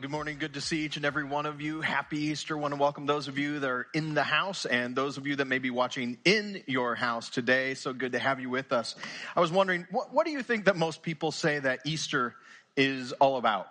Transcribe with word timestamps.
Good 0.00 0.12
morning. 0.12 0.38
Good 0.38 0.54
to 0.54 0.60
see 0.60 0.84
each 0.84 0.96
and 0.96 1.04
every 1.04 1.24
one 1.24 1.44
of 1.44 1.60
you. 1.60 1.80
Happy 1.80 2.18
Easter. 2.18 2.56
Want 2.56 2.72
to 2.72 2.78
welcome 2.78 3.06
those 3.06 3.26
of 3.26 3.36
you 3.36 3.58
that 3.58 3.68
are 3.68 3.88
in 3.92 4.14
the 4.14 4.22
house 4.22 4.64
and 4.64 4.94
those 4.94 5.18
of 5.18 5.26
you 5.26 5.34
that 5.36 5.46
may 5.46 5.58
be 5.58 5.70
watching 5.70 6.18
in 6.24 6.62
your 6.68 6.94
house 6.94 7.30
today. 7.30 7.74
So 7.74 7.92
good 7.92 8.12
to 8.12 8.20
have 8.20 8.38
you 8.38 8.48
with 8.48 8.72
us. 8.72 8.94
I 9.34 9.40
was 9.40 9.50
wondering, 9.50 9.88
what, 9.90 10.14
what 10.14 10.24
do 10.24 10.30
you 10.30 10.44
think 10.44 10.66
that 10.66 10.76
most 10.76 11.02
people 11.02 11.32
say 11.32 11.58
that 11.58 11.80
Easter 11.84 12.36
is 12.76 13.10
all 13.12 13.38
about? 13.38 13.66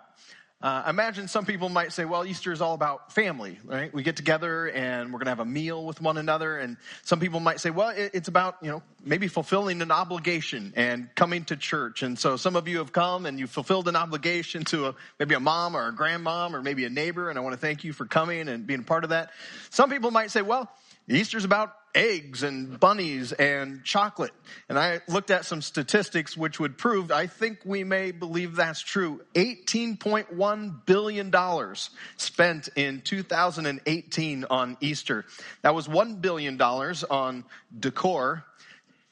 Uh, 0.60 0.82
imagine 0.88 1.28
some 1.28 1.46
people 1.46 1.68
might 1.68 1.92
say, 1.92 2.04
well, 2.04 2.26
Easter 2.26 2.50
is 2.50 2.60
all 2.60 2.74
about 2.74 3.12
family, 3.12 3.60
right? 3.64 3.94
We 3.94 4.02
get 4.02 4.16
together 4.16 4.66
and 4.66 5.12
we're 5.12 5.20
going 5.20 5.26
to 5.26 5.30
have 5.30 5.38
a 5.38 5.44
meal 5.44 5.84
with 5.86 6.00
one 6.00 6.18
another. 6.18 6.58
And 6.58 6.76
some 7.04 7.20
people 7.20 7.38
might 7.38 7.60
say, 7.60 7.70
well, 7.70 7.90
it, 7.90 8.10
it's 8.12 8.26
about, 8.26 8.56
you 8.60 8.68
know, 8.68 8.82
maybe 9.04 9.28
fulfilling 9.28 9.80
an 9.82 9.92
obligation 9.92 10.72
and 10.74 11.14
coming 11.14 11.44
to 11.44 11.56
church. 11.56 12.02
And 12.02 12.18
so 12.18 12.36
some 12.36 12.56
of 12.56 12.66
you 12.66 12.78
have 12.78 12.92
come 12.92 13.24
and 13.24 13.38
you 13.38 13.46
fulfilled 13.46 13.86
an 13.86 13.94
obligation 13.94 14.64
to 14.64 14.88
a, 14.88 14.94
maybe 15.20 15.36
a 15.36 15.40
mom 15.40 15.76
or 15.76 15.86
a 15.86 15.92
grandmom 15.92 16.54
or 16.54 16.60
maybe 16.60 16.84
a 16.84 16.90
neighbor. 16.90 17.30
And 17.30 17.38
I 17.38 17.42
want 17.42 17.54
to 17.54 17.60
thank 17.60 17.84
you 17.84 17.92
for 17.92 18.06
coming 18.06 18.48
and 18.48 18.66
being 18.66 18.82
part 18.82 19.04
of 19.04 19.10
that. 19.10 19.30
Some 19.70 19.90
people 19.90 20.10
might 20.10 20.32
say, 20.32 20.42
well, 20.42 20.68
Easter's 21.06 21.44
about 21.44 21.72
eggs 21.94 22.42
and 22.42 22.78
bunnies 22.78 23.32
and 23.32 23.84
chocolate. 23.84 24.32
And 24.68 24.78
I 24.78 25.00
looked 25.08 25.30
at 25.30 25.44
some 25.44 25.62
statistics 25.62 26.36
which 26.36 26.60
would 26.60 26.78
prove, 26.78 27.10
I 27.10 27.26
think 27.26 27.60
we 27.64 27.84
may 27.84 28.10
believe 28.10 28.56
that's 28.56 28.80
true. 28.80 29.20
$18.1 29.34 30.86
billion 30.86 31.74
spent 32.16 32.68
in 32.76 33.00
2018 33.00 34.44
on 34.44 34.76
Easter. 34.80 35.24
That 35.62 35.74
was 35.74 35.88
$1 35.88 36.20
billion 36.20 36.60
on 36.60 37.44
decor, 37.78 38.44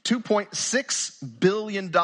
$2.6 0.04 1.40
billion 1.40 1.94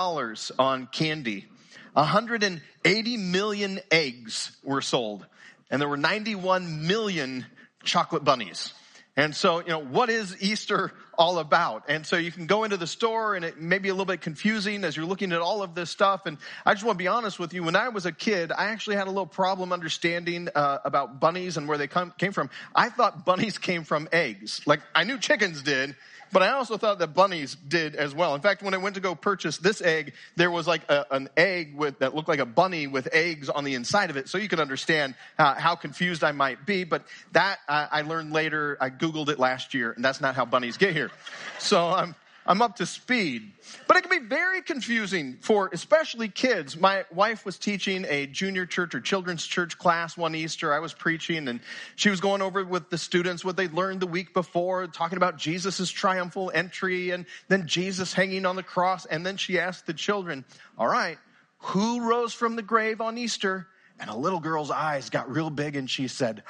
on 0.58 0.86
candy. 0.86 1.46
180 1.94 3.16
million 3.18 3.80
eggs 3.90 4.56
were 4.64 4.80
sold, 4.80 5.26
and 5.70 5.80
there 5.80 5.88
were 5.88 5.96
91 5.96 6.86
million 6.86 7.44
chocolate 7.84 8.24
bunnies. 8.24 8.72
And 9.14 9.36
so, 9.36 9.60
you 9.60 9.68
know, 9.68 9.78
what 9.78 10.08
is 10.08 10.42
Easter 10.42 10.90
all 11.18 11.38
about? 11.38 11.84
And 11.88 12.06
so 12.06 12.16
you 12.16 12.32
can 12.32 12.46
go 12.46 12.64
into 12.64 12.78
the 12.78 12.86
store 12.86 13.34
and 13.34 13.44
it 13.44 13.60
may 13.60 13.78
be 13.78 13.90
a 13.90 13.92
little 13.92 14.06
bit 14.06 14.22
confusing 14.22 14.84
as 14.84 14.96
you're 14.96 15.04
looking 15.04 15.32
at 15.32 15.40
all 15.42 15.62
of 15.62 15.74
this 15.74 15.90
stuff. 15.90 16.24
And 16.24 16.38
I 16.64 16.72
just 16.72 16.82
want 16.82 16.96
to 16.96 17.02
be 17.02 17.08
honest 17.08 17.38
with 17.38 17.52
you. 17.52 17.62
When 17.62 17.76
I 17.76 17.90
was 17.90 18.06
a 18.06 18.12
kid, 18.12 18.52
I 18.52 18.66
actually 18.66 18.96
had 18.96 19.08
a 19.08 19.10
little 19.10 19.26
problem 19.26 19.70
understanding 19.70 20.48
uh, 20.54 20.78
about 20.84 21.20
bunnies 21.20 21.58
and 21.58 21.68
where 21.68 21.76
they 21.76 21.88
come, 21.88 22.14
came 22.16 22.32
from. 22.32 22.48
I 22.74 22.88
thought 22.88 23.26
bunnies 23.26 23.58
came 23.58 23.84
from 23.84 24.08
eggs. 24.12 24.62
Like 24.66 24.80
I 24.94 25.04
knew 25.04 25.18
chickens 25.18 25.62
did, 25.62 25.94
but 26.32 26.42
I 26.42 26.52
also 26.52 26.78
thought 26.78 26.98
that 26.98 27.08
bunnies 27.08 27.54
did 27.54 27.94
as 27.94 28.14
well. 28.14 28.34
In 28.34 28.40
fact, 28.40 28.62
when 28.62 28.74
I 28.74 28.78
went 28.78 28.94
to 28.94 29.00
go 29.00 29.14
purchase 29.14 29.58
this 29.58 29.82
egg, 29.82 30.14
there 30.36 30.50
was 30.50 30.66
like 30.66 30.90
a, 30.90 31.06
an 31.10 31.28
egg 31.36 31.74
with, 31.76 31.98
that 31.98 32.14
looked 32.14 32.28
like 32.28 32.38
a 32.38 32.46
bunny 32.46 32.86
with 32.86 33.08
eggs 33.12 33.48
on 33.48 33.64
the 33.64 33.74
inside 33.74 34.10
of 34.10 34.16
it. 34.16 34.28
So 34.28 34.38
you 34.38 34.48
can 34.48 34.58
understand 34.58 35.14
uh, 35.38 35.54
how 35.54 35.76
confused 35.76 36.24
I 36.24 36.32
might 36.32 36.64
be. 36.64 36.84
But 36.84 37.04
that 37.32 37.58
uh, 37.68 37.88
I 37.90 38.02
learned 38.02 38.32
later. 38.32 38.78
I 38.80 38.90
Googled 38.90 39.28
it 39.28 39.38
last 39.38 39.74
year 39.74 39.92
and 39.92 40.04
that's 40.04 40.20
not 40.20 40.34
how 40.34 40.44
bunnies 40.44 40.76
get 40.76 40.94
here. 40.94 41.10
So 41.58 41.88
I'm, 41.88 42.14
I'm 42.44 42.60
up 42.60 42.76
to 42.76 42.86
speed. 42.86 43.52
But 43.86 43.96
it 43.96 44.02
can 44.02 44.10
be 44.10 44.26
very 44.26 44.62
confusing 44.62 45.38
for 45.40 45.70
especially 45.72 46.28
kids. 46.28 46.76
My 46.76 47.04
wife 47.12 47.44
was 47.44 47.58
teaching 47.58 48.04
a 48.08 48.26
junior 48.26 48.66
church 48.66 48.94
or 48.94 49.00
children's 49.00 49.46
church 49.46 49.78
class 49.78 50.16
one 50.16 50.34
Easter. 50.34 50.72
I 50.72 50.80
was 50.80 50.92
preaching 50.92 51.48
and 51.48 51.60
she 51.94 52.10
was 52.10 52.20
going 52.20 52.42
over 52.42 52.64
with 52.64 52.90
the 52.90 52.98
students 52.98 53.44
what 53.44 53.56
they'd 53.56 53.72
learned 53.72 54.00
the 54.00 54.06
week 54.06 54.34
before, 54.34 54.86
talking 54.88 55.16
about 55.16 55.38
Jesus' 55.38 55.90
triumphal 55.90 56.50
entry 56.52 57.10
and 57.10 57.26
then 57.48 57.66
Jesus 57.66 58.12
hanging 58.12 58.44
on 58.44 58.56
the 58.56 58.62
cross. 58.62 59.06
And 59.06 59.24
then 59.24 59.36
she 59.36 59.58
asked 59.58 59.86
the 59.86 59.94
children, 59.94 60.44
all 60.76 60.88
right, 60.88 61.18
who 61.58 62.08
rose 62.08 62.32
from 62.32 62.56
the 62.56 62.62
grave 62.62 63.00
on 63.00 63.18
Easter? 63.18 63.68
And 64.00 64.10
a 64.10 64.16
little 64.16 64.40
girl's 64.40 64.70
eyes 64.72 65.10
got 65.10 65.30
real 65.30 65.50
big 65.50 65.76
and 65.76 65.88
she 65.88 66.08
said, 66.08 66.42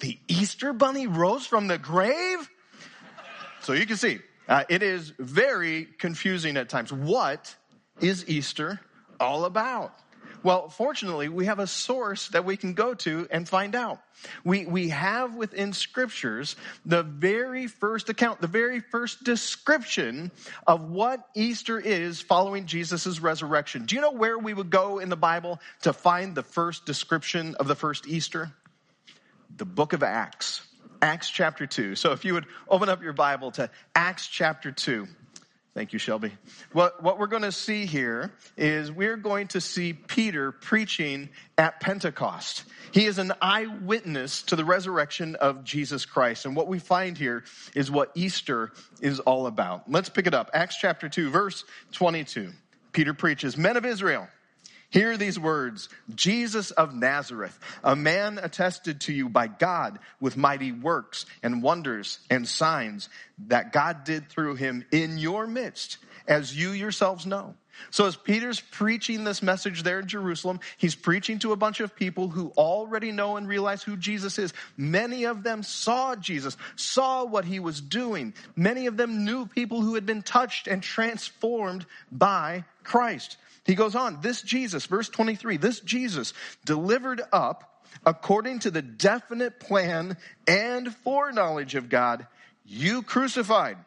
the 0.00 0.18
Easter 0.28 0.74
bunny 0.74 1.06
rose 1.06 1.46
from 1.46 1.66
the 1.66 1.78
grave? 1.78 2.50
So 3.62 3.72
you 3.72 3.86
can 3.86 3.96
see 3.96 4.18
uh, 4.48 4.64
it 4.68 4.82
is 4.82 5.12
very 5.18 5.86
confusing 5.98 6.56
at 6.56 6.68
times. 6.68 6.92
What 6.92 7.54
is 8.00 8.28
Easter 8.28 8.80
all 9.18 9.44
about? 9.44 9.92
Well, 10.44 10.68
fortunately, 10.68 11.30
we 11.30 11.46
have 11.46 11.58
a 11.58 11.66
source 11.66 12.28
that 12.28 12.44
we 12.44 12.58
can 12.58 12.74
go 12.74 12.92
to 12.92 13.26
and 13.30 13.48
find 13.48 13.74
out. 13.74 14.00
We, 14.44 14.66
we 14.66 14.90
have 14.90 15.34
within 15.34 15.72
scriptures 15.72 16.54
the 16.84 17.02
very 17.02 17.66
first 17.66 18.10
account, 18.10 18.42
the 18.42 18.46
very 18.46 18.80
first 18.80 19.24
description 19.24 20.30
of 20.66 20.90
what 20.90 21.26
Easter 21.34 21.80
is 21.80 22.20
following 22.20 22.66
Jesus' 22.66 23.20
resurrection. 23.20 23.86
Do 23.86 23.94
you 23.94 24.02
know 24.02 24.12
where 24.12 24.38
we 24.38 24.52
would 24.52 24.68
go 24.68 24.98
in 24.98 25.08
the 25.08 25.16
Bible 25.16 25.60
to 25.82 25.94
find 25.94 26.34
the 26.34 26.42
first 26.42 26.84
description 26.84 27.54
of 27.54 27.66
the 27.66 27.74
first 27.74 28.06
Easter? 28.06 28.52
The 29.56 29.64
book 29.64 29.94
of 29.94 30.02
Acts. 30.02 30.60
Acts 31.04 31.28
chapter 31.28 31.66
2. 31.66 31.96
So 31.96 32.12
if 32.12 32.24
you 32.24 32.32
would 32.32 32.46
open 32.66 32.88
up 32.88 33.02
your 33.02 33.12
Bible 33.12 33.50
to 33.52 33.68
Acts 33.94 34.26
chapter 34.26 34.72
2. 34.72 35.06
Thank 35.74 35.92
you, 35.92 35.98
Shelby. 35.98 36.32
What, 36.72 37.02
what 37.02 37.18
we're 37.18 37.26
going 37.26 37.42
to 37.42 37.52
see 37.52 37.84
here 37.84 38.32
is 38.56 38.90
we're 38.90 39.18
going 39.18 39.48
to 39.48 39.60
see 39.60 39.92
Peter 39.92 40.50
preaching 40.50 41.28
at 41.58 41.78
Pentecost. 41.78 42.64
He 42.92 43.04
is 43.04 43.18
an 43.18 43.32
eyewitness 43.42 44.44
to 44.44 44.56
the 44.56 44.64
resurrection 44.64 45.34
of 45.34 45.62
Jesus 45.62 46.06
Christ. 46.06 46.46
And 46.46 46.56
what 46.56 46.68
we 46.68 46.78
find 46.78 47.18
here 47.18 47.44
is 47.74 47.90
what 47.90 48.10
Easter 48.14 48.72
is 49.02 49.20
all 49.20 49.46
about. 49.46 49.90
Let's 49.90 50.08
pick 50.08 50.26
it 50.26 50.32
up. 50.32 50.48
Acts 50.54 50.78
chapter 50.78 51.10
2, 51.10 51.28
verse 51.28 51.64
22. 51.92 52.50
Peter 52.92 53.12
preaches, 53.12 53.58
Men 53.58 53.76
of 53.76 53.84
Israel, 53.84 54.26
Hear 54.94 55.16
these 55.16 55.40
words 55.40 55.88
Jesus 56.14 56.70
of 56.70 56.94
Nazareth, 56.94 57.58
a 57.82 57.96
man 57.96 58.38
attested 58.40 59.00
to 59.02 59.12
you 59.12 59.28
by 59.28 59.48
God 59.48 59.98
with 60.20 60.36
mighty 60.36 60.70
works 60.70 61.26
and 61.42 61.64
wonders 61.64 62.20
and 62.30 62.46
signs 62.46 63.08
that 63.48 63.72
God 63.72 64.04
did 64.04 64.28
through 64.28 64.54
him 64.54 64.84
in 64.92 65.18
your 65.18 65.48
midst, 65.48 65.98
as 66.28 66.56
you 66.56 66.70
yourselves 66.70 67.26
know. 67.26 67.56
So 67.90 68.06
as 68.06 68.16
Peter's 68.16 68.60
preaching 68.60 69.24
this 69.24 69.42
message 69.42 69.82
there 69.82 70.00
in 70.00 70.06
Jerusalem, 70.06 70.60
he's 70.76 70.94
preaching 70.94 71.38
to 71.40 71.52
a 71.52 71.56
bunch 71.56 71.80
of 71.80 71.94
people 71.94 72.28
who 72.28 72.52
already 72.56 73.12
know 73.12 73.36
and 73.36 73.48
realize 73.48 73.82
who 73.82 73.96
Jesus 73.96 74.38
is. 74.38 74.52
Many 74.76 75.24
of 75.24 75.42
them 75.42 75.62
saw 75.62 76.16
Jesus, 76.16 76.56
saw 76.76 77.24
what 77.24 77.44
he 77.44 77.60
was 77.60 77.80
doing. 77.80 78.34
Many 78.56 78.86
of 78.86 78.96
them 78.96 79.24
knew 79.24 79.46
people 79.46 79.80
who 79.80 79.94
had 79.94 80.06
been 80.06 80.22
touched 80.22 80.66
and 80.66 80.82
transformed 80.82 81.86
by 82.10 82.64
Christ. 82.82 83.36
He 83.64 83.74
goes 83.74 83.94
on, 83.94 84.20
this 84.20 84.42
Jesus, 84.42 84.86
verse 84.86 85.08
23, 85.08 85.56
this 85.56 85.80
Jesus 85.80 86.34
delivered 86.64 87.22
up 87.32 87.74
according 88.04 88.60
to 88.60 88.70
the 88.70 88.82
definite 88.82 89.60
plan 89.60 90.16
and 90.46 90.94
foreknowledge 90.96 91.74
of 91.74 91.88
God, 91.88 92.26
you 92.66 93.02
crucified 93.02 93.78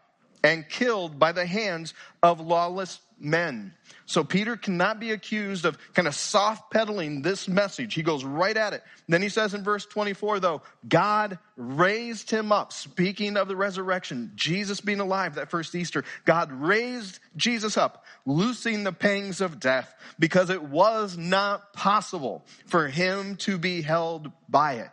and 0.43 0.67
killed 0.67 1.19
by 1.19 1.31
the 1.31 1.45
hands 1.45 1.93
of 2.21 2.39
lawless 2.39 2.99
men. 3.19 3.73
So 4.05 4.23
Peter 4.23 4.55
cannot 4.55 4.99
be 4.99 5.11
accused 5.11 5.65
of 5.65 5.77
kind 5.93 6.07
of 6.07 6.15
soft 6.15 6.71
pedaling 6.71 7.21
this 7.21 7.47
message. 7.47 7.93
He 7.93 8.03
goes 8.03 8.23
right 8.23 8.55
at 8.55 8.73
it. 8.73 8.83
Then 9.07 9.21
he 9.21 9.29
says 9.29 9.53
in 9.53 9.63
verse 9.63 9.85
24, 9.85 10.39
though, 10.39 10.61
God 10.87 11.39
raised 11.55 12.29
him 12.29 12.51
up. 12.51 12.71
Speaking 12.71 13.37
of 13.37 13.47
the 13.47 13.55
resurrection, 13.55 14.31
Jesus 14.35 14.81
being 14.81 14.99
alive 14.99 15.35
that 15.35 15.49
first 15.49 15.75
Easter, 15.75 16.03
God 16.25 16.51
raised 16.51 17.19
Jesus 17.35 17.77
up, 17.77 18.05
loosing 18.25 18.83
the 18.83 18.93
pangs 18.93 19.41
of 19.41 19.59
death 19.59 19.93
because 20.19 20.49
it 20.49 20.63
was 20.63 21.17
not 21.17 21.73
possible 21.73 22.45
for 22.65 22.87
him 22.87 23.35
to 23.37 23.57
be 23.57 23.81
held 23.81 24.31
by 24.47 24.75
it. 24.75 24.89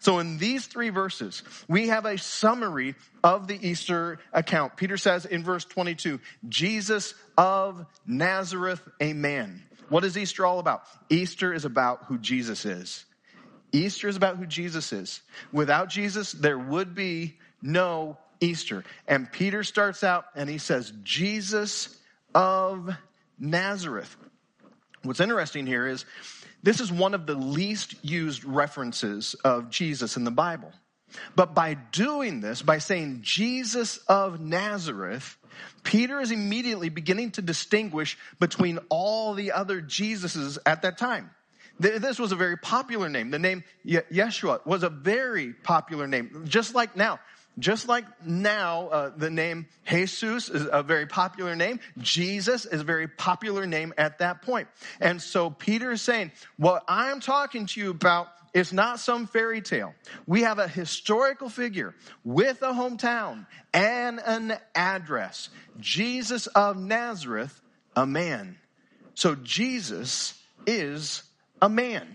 So 0.00 0.18
in 0.18 0.38
these 0.38 0.66
three 0.66 0.90
verses, 0.90 1.42
we 1.68 1.88
have 1.88 2.04
a 2.04 2.18
summary 2.18 2.94
of 3.22 3.46
the 3.46 3.58
Easter 3.68 4.18
account. 4.32 4.76
Peter 4.76 4.96
says 4.96 5.24
in 5.26 5.44
verse 5.44 5.64
22, 5.64 6.20
Jesus 6.48 7.14
of 7.36 7.86
Nazareth, 8.06 8.82
a 9.00 9.12
man. 9.12 9.62
What 9.88 10.04
is 10.04 10.18
Easter 10.18 10.44
all 10.44 10.58
about? 10.58 10.82
Easter 11.08 11.52
is 11.52 11.64
about 11.64 12.04
who 12.04 12.18
Jesus 12.18 12.64
is. 12.64 13.04
Easter 13.72 14.08
is 14.08 14.16
about 14.16 14.36
who 14.36 14.46
Jesus 14.46 14.92
is. 14.92 15.20
Without 15.52 15.88
Jesus, 15.88 16.32
there 16.32 16.58
would 16.58 16.94
be 16.94 17.38
no 17.62 18.18
Easter. 18.40 18.84
And 19.06 19.30
Peter 19.30 19.62
starts 19.62 20.04
out 20.04 20.26
and 20.34 20.48
he 20.48 20.58
says, 20.58 20.92
Jesus 21.02 21.96
of 22.34 22.90
Nazareth. 23.38 24.16
What's 25.02 25.20
interesting 25.20 25.66
here 25.66 25.86
is 25.86 26.04
this 26.62 26.80
is 26.80 26.90
one 26.90 27.14
of 27.14 27.26
the 27.26 27.34
least 27.34 27.94
used 28.04 28.44
references 28.44 29.34
of 29.44 29.70
Jesus 29.70 30.16
in 30.16 30.24
the 30.24 30.30
Bible. 30.30 30.72
But 31.34 31.54
by 31.54 31.74
doing 31.74 32.40
this, 32.40 32.60
by 32.60 32.78
saying 32.78 33.20
Jesus 33.22 33.98
of 34.08 34.40
Nazareth, 34.40 35.36
Peter 35.82 36.20
is 36.20 36.30
immediately 36.30 36.88
beginning 36.88 37.30
to 37.32 37.42
distinguish 37.42 38.18
between 38.38 38.78
all 38.88 39.34
the 39.34 39.52
other 39.52 39.80
Jesuses 39.80 40.58
at 40.66 40.82
that 40.82 40.98
time. 40.98 41.30
This 41.80 42.18
was 42.18 42.32
a 42.32 42.36
very 42.36 42.56
popular 42.56 43.08
name. 43.08 43.30
The 43.30 43.38
name 43.38 43.62
Yeshua 43.86 44.66
was 44.66 44.82
a 44.82 44.90
very 44.90 45.52
popular 45.52 46.08
name. 46.08 46.44
Just 46.46 46.74
like 46.74 46.96
now, 46.96 47.20
just 47.58 47.88
like 47.88 48.04
now, 48.24 48.88
uh, 48.88 49.10
the 49.16 49.30
name 49.30 49.66
Jesus 49.86 50.48
is 50.48 50.66
a 50.70 50.82
very 50.82 51.06
popular 51.06 51.56
name. 51.56 51.80
Jesus 51.98 52.66
is 52.66 52.80
a 52.80 52.84
very 52.84 53.08
popular 53.08 53.66
name 53.66 53.94
at 53.98 54.18
that 54.18 54.42
point. 54.42 54.68
And 55.00 55.20
so 55.20 55.50
Peter 55.50 55.92
is 55.92 56.02
saying, 56.02 56.32
what 56.56 56.84
I'm 56.88 57.20
talking 57.20 57.66
to 57.66 57.80
you 57.80 57.90
about 57.90 58.28
is 58.54 58.72
not 58.72 59.00
some 59.00 59.26
fairy 59.26 59.60
tale. 59.60 59.94
We 60.26 60.42
have 60.42 60.58
a 60.58 60.68
historical 60.68 61.48
figure 61.48 61.94
with 62.24 62.62
a 62.62 62.72
hometown 62.72 63.46
and 63.72 64.20
an 64.24 64.56
address. 64.74 65.48
Jesus 65.80 66.46
of 66.48 66.76
Nazareth, 66.76 67.60
a 67.94 68.06
man. 68.06 68.56
So 69.14 69.34
Jesus 69.34 70.40
is 70.66 71.22
a 71.60 71.68
man. 71.68 72.06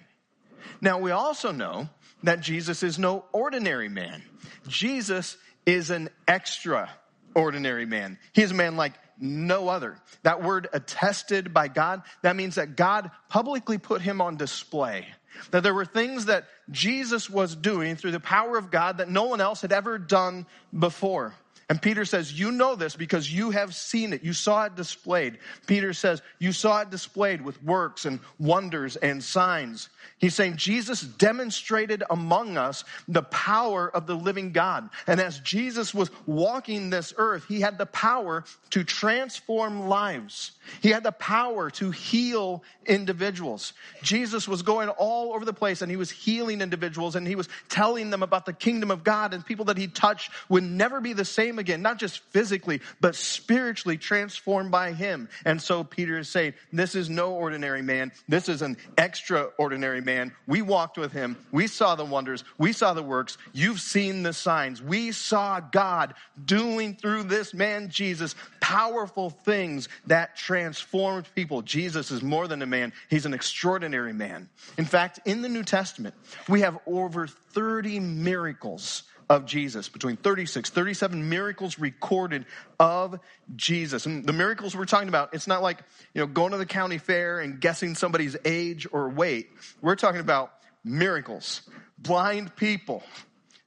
Now 0.81 0.99
we 0.99 1.11
also 1.11 1.51
know 1.51 1.89
that 2.23 2.41
Jesus 2.41 2.83
is 2.83 2.97
no 2.97 3.25
ordinary 3.31 3.89
man. 3.89 4.23
Jesus 4.67 5.37
is 5.65 5.89
an 5.89 6.09
extraordinary 6.27 7.85
man. 7.85 8.17
He 8.33 8.41
is 8.41 8.51
a 8.51 8.55
man 8.55 8.75
like 8.75 8.93
no 9.19 9.69
other. 9.69 9.97
That 10.23 10.43
word 10.43 10.67
attested 10.73 11.53
by 11.53 11.67
God, 11.67 12.03
that 12.21 12.35
means 12.35 12.55
that 12.55 12.75
God 12.75 13.11
publicly 13.29 13.77
put 13.77 14.01
him 14.01 14.21
on 14.21 14.37
display. 14.37 15.07
That 15.51 15.63
there 15.63 15.73
were 15.73 15.85
things 15.85 16.25
that 16.25 16.45
Jesus 16.69 17.29
was 17.29 17.55
doing 17.55 17.95
through 17.95 18.11
the 18.11 18.19
power 18.19 18.57
of 18.57 18.71
God 18.71 18.97
that 18.97 19.09
no 19.09 19.23
one 19.23 19.41
else 19.41 19.61
had 19.61 19.71
ever 19.71 19.97
done 19.97 20.45
before. 20.77 21.33
And 21.69 21.81
Peter 21.81 22.05
says, 22.05 22.37
You 22.37 22.51
know 22.51 22.75
this 22.75 22.95
because 22.95 23.31
you 23.31 23.51
have 23.51 23.73
seen 23.73 24.13
it. 24.13 24.23
You 24.23 24.33
saw 24.33 24.65
it 24.65 24.75
displayed. 24.75 25.39
Peter 25.65 25.93
says, 25.93 26.21
You 26.39 26.51
saw 26.51 26.81
it 26.81 26.89
displayed 26.89 27.41
with 27.41 27.61
works 27.63 28.05
and 28.05 28.19
wonders 28.39 28.95
and 28.97 29.23
signs. 29.23 29.89
He's 30.17 30.35
saying 30.35 30.57
Jesus 30.57 31.01
demonstrated 31.01 32.03
among 32.09 32.57
us 32.57 32.83
the 33.07 33.23
power 33.23 33.89
of 33.89 34.07
the 34.07 34.15
living 34.15 34.51
God. 34.51 34.89
And 35.07 35.19
as 35.19 35.39
Jesus 35.39 35.93
was 35.93 36.09
walking 36.25 36.89
this 36.89 37.13
earth, 37.17 37.45
he 37.47 37.61
had 37.61 37.77
the 37.77 37.85
power 37.85 38.43
to 38.71 38.83
transform 38.83 39.87
lives. 39.87 40.51
He 40.81 40.89
had 40.89 41.03
the 41.03 41.11
power 41.11 41.69
to 41.71 41.91
heal 41.91 42.63
individuals. 42.85 43.73
Jesus 44.01 44.47
was 44.47 44.61
going 44.61 44.89
all 44.89 45.33
over 45.33 45.45
the 45.45 45.53
place 45.53 45.81
and 45.81 45.91
he 45.91 45.97
was 45.97 46.11
healing 46.11 46.61
individuals 46.61 47.15
and 47.15 47.27
he 47.27 47.35
was 47.35 47.49
telling 47.69 48.09
them 48.09 48.23
about 48.23 48.45
the 48.45 48.53
kingdom 48.53 48.91
of 48.91 49.03
God 49.03 49.33
and 49.33 49.45
people 49.45 49.65
that 49.65 49.77
he 49.77 49.87
touched 49.87 50.31
would 50.49 50.63
never 50.63 51.01
be 51.01 51.13
the 51.13 51.25
same 51.25 51.52
again, 51.59 51.81
not 51.81 51.99
just 51.99 52.19
physically, 52.31 52.81
but 53.01 53.15
spiritually 53.15 53.97
transformed 53.97 54.71
by 54.71 54.93
him. 54.93 55.29
And 55.45 55.61
so 55.61 55.83
Peter 55.83 56.17
is 56.17 56.29
saying, 56.29 56.53
this 56.71 56.95
is 56.95 57.09
no 57.09 57.33
ordinary 57.33 57.81
man. 57.81 58.11
This 58.27 58.49
is 58.49 58.61
an 58.61 58.77
extraordinary 58.97 60.01
man. 60.01 60.33
We 60.47 60.61
walked 60.61 60.97
with 60.97 61.11
him. 61.11 61.37
We 61.51 61.67
saw 61.67 61.95
the 61.95 62.05
wonders. 62.05 62.43
We 62.57 62.73
saw 62.73 62.93
the 62.93 63.03
works. 63.03 63.37
You've 63.53 63.79
seen 63.79 64.23
the 64.23 64.33
signs. 64.33 64.81
We 64.81 65.11
saw 65.11 65.59
God 65.59 66.13
doing 66.43 66.95
through 66.95 67.23
this 67.23 67.53
man, 67.53 67.89
Jesus, 67.89 68.35
powerful 68.59 69.29
things 69.29 69.89
that 70.07 70.35
transformed 70.35 71.27
people. 71.35 71.61
Jesus 71.61 72.11
is 72.11 72.21
more 72.21 72.47
than 72.47 72.61
a 72.61 72.65
man. 72.65 72.93
He's 73.09 73.25
an 73.25 73.33
extraordinary 73.33 74.13
man. 74.13 74.49
In 74.77 74.85
fact, 74.85 75.19
in 75.25 75.41
the 75.41 75.49
New 75.49 75.63
Testament, 75.63 76.15
we 76.47 76.61
have 76.61 76.79
over 76.85 77.27
30 77.27 77.99
miracles 77.99 79.03
of 79.29 79.45
Jesus, 79.45 79.89
between 79.89 80.17
36, 80.17 80.69
37 80.69 81.29
miracles 81.29 81.79
recorded 81.79 82.45
of 82.79 83.19
Jesus. 83.55 84.05
And 84.05 84.25
the 84.25 84.33
miracles 84.33 84.75
we're 84.75 84.85
talking 84.85 85.09
about, 85.09 85.33
it's 85.33 85.47
not 85.47 85.61
like, 85.61 85.79
you 86.13 86.21
know, 86.21 86.27
going 86.27 86.51
to 86.51 86.57
the 86.57 86.65
county 86.65 86.97
fair 86.97 87.39
and 87.39 87.59
guessing 87.59 87.95
somebody's 87.95 88.35
age 88.45 88.87
or 88.91 89.09
weight. 89.09 89.49
We're 89.81 89.95
talking 89.95 90.21
about 90.21 90.53
miracles. 90.83 91.61
Blind 91.97 92.55
people 92.55 93.03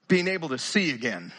being 0.09 0.29
able 0.29 0.51
to 0.51 0.59
see 0.59 0.91
again. 0.91 1.33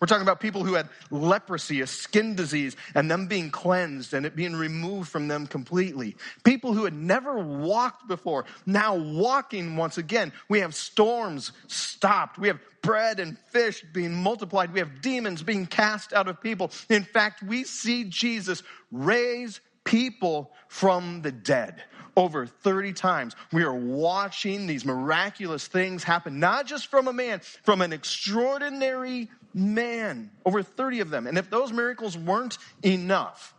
We're 0.00 0.06
talking 0.06 0.22
about 0.22 0.40
people 0.40 0.64
who 0.64 0.74
had 0.74 0.88
leprosy, 1.10 1.82
a 1.82 1.86
skin 1.86 2.34
disease, 2.34 2.74
and 2.94 3.10
them 3.10 3.26
being 3.26 3.50
cleansed 3.50 4.14
and 4.14 4.24
it 4.24 4.34
being 4.34 4.56
removed 4.56 5.10
from 5.10 5.28
them 5.28 5.46
completely. 5.46 6.16
People 6.42 6.72
who 6.72 6.84
had 6.84 6.94
never 6.94 7.38
walked 7.38 8.08
before, 8.08 8.46
now 8.64 8.96
walking 8.96 9.76
once 9.76 9.98
again. 9.98 10.32
We 10.48 10.60
have 10.60 10.74
storms 10.74 11.52
stopped. 11.66 12.38
We 12.38 12.48
have 12.48 12.60
bread 12.80 13.20
and 13.20 13.38
fish 13.50 13.84
being 13.92 14.14
multiplied. 14.14 14.72
We 14.72 14.78
have 14.78 15.02
demons 15.02 15.42
being 15.42 15.66
cast 15.66 16.14
out 16.14 16.28
of 16.28 16.40
people. 16.40 16.70
In 16.88 17.04
fact, 17.04 17.42
we 17.42 17.64
see 17.64 18.04
Jesus 18.04 18.62
raise 18.90 19.60
people 19.84 20.52
from 20.68 21.20
the 21.20 21.32
dead 21.32 21.82
over 22.20 22.44
30 22.44 22.92
times. 22.92 23.34
We 23.50 23.62
are 23.62 23.74
watching 23.74 24.66
these 24.66 24.84
miraculous 24.84 25.66
things 25.66 26.04
happen, 26.04 26.38
not 26.38 26.66
just 26.66 26.88
from 26.88 27.08
a 27.08 27.14
man, 27.14 27.40
from 27.62 27.80
an 27.80 27.94
extraordinary 27.94 29.30
man, 29.54 30.30
over 30.44 30.62
30 30.62 31.00
of 31.00 31.08
them. 31.08 31.26
And 31.26 31.38
if 31.38 31.48
those 31.48 31.72
miracles 31.72 32.18
weren't 32.18 32.58
enough, 32.84 33.54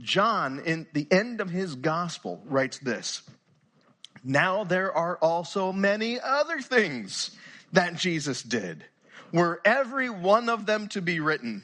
John, 0.00 0.60
in 0.60 0.86
the 0.94 1.06
end 1.10 1.42
of 1.42 1.50
his 1.50 1.74
gospel, 1.74 2.40
writes 2.46 2.78
this 2.78 3.20
Now 4.24 4.64
there 4.64 4.90
are 4.90 5.18
also 5.20 5.70
many 5.70 6.18
other 6.18 6.60
things 6.62 7.36
that 7.72 7.96
Jesus 7.96 8.42
did. 8.42 8.86
Were 9.32 9.60
every 9.66 10.08
one 10.08 10.48
of 10.48 10.64
them 10.64 10.88
to 10.88 11.02
be 11.02 11.20
written, 11.20 11.62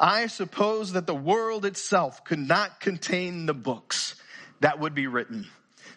I 0.00 0.28
suppose 0.28 0.92
that 0.92 1.06
the 1.06 1.14
world 1.14 1.66
itself 1.66 2.24
could 2.24 2.38
not 2.38 2.80
contain 2.80 3.44
the 3.44 3.52
books 3.52 4.14
that 4.60 4.80
would 4.80 4.94
be 4.94 5.08
written. 5.08 5.46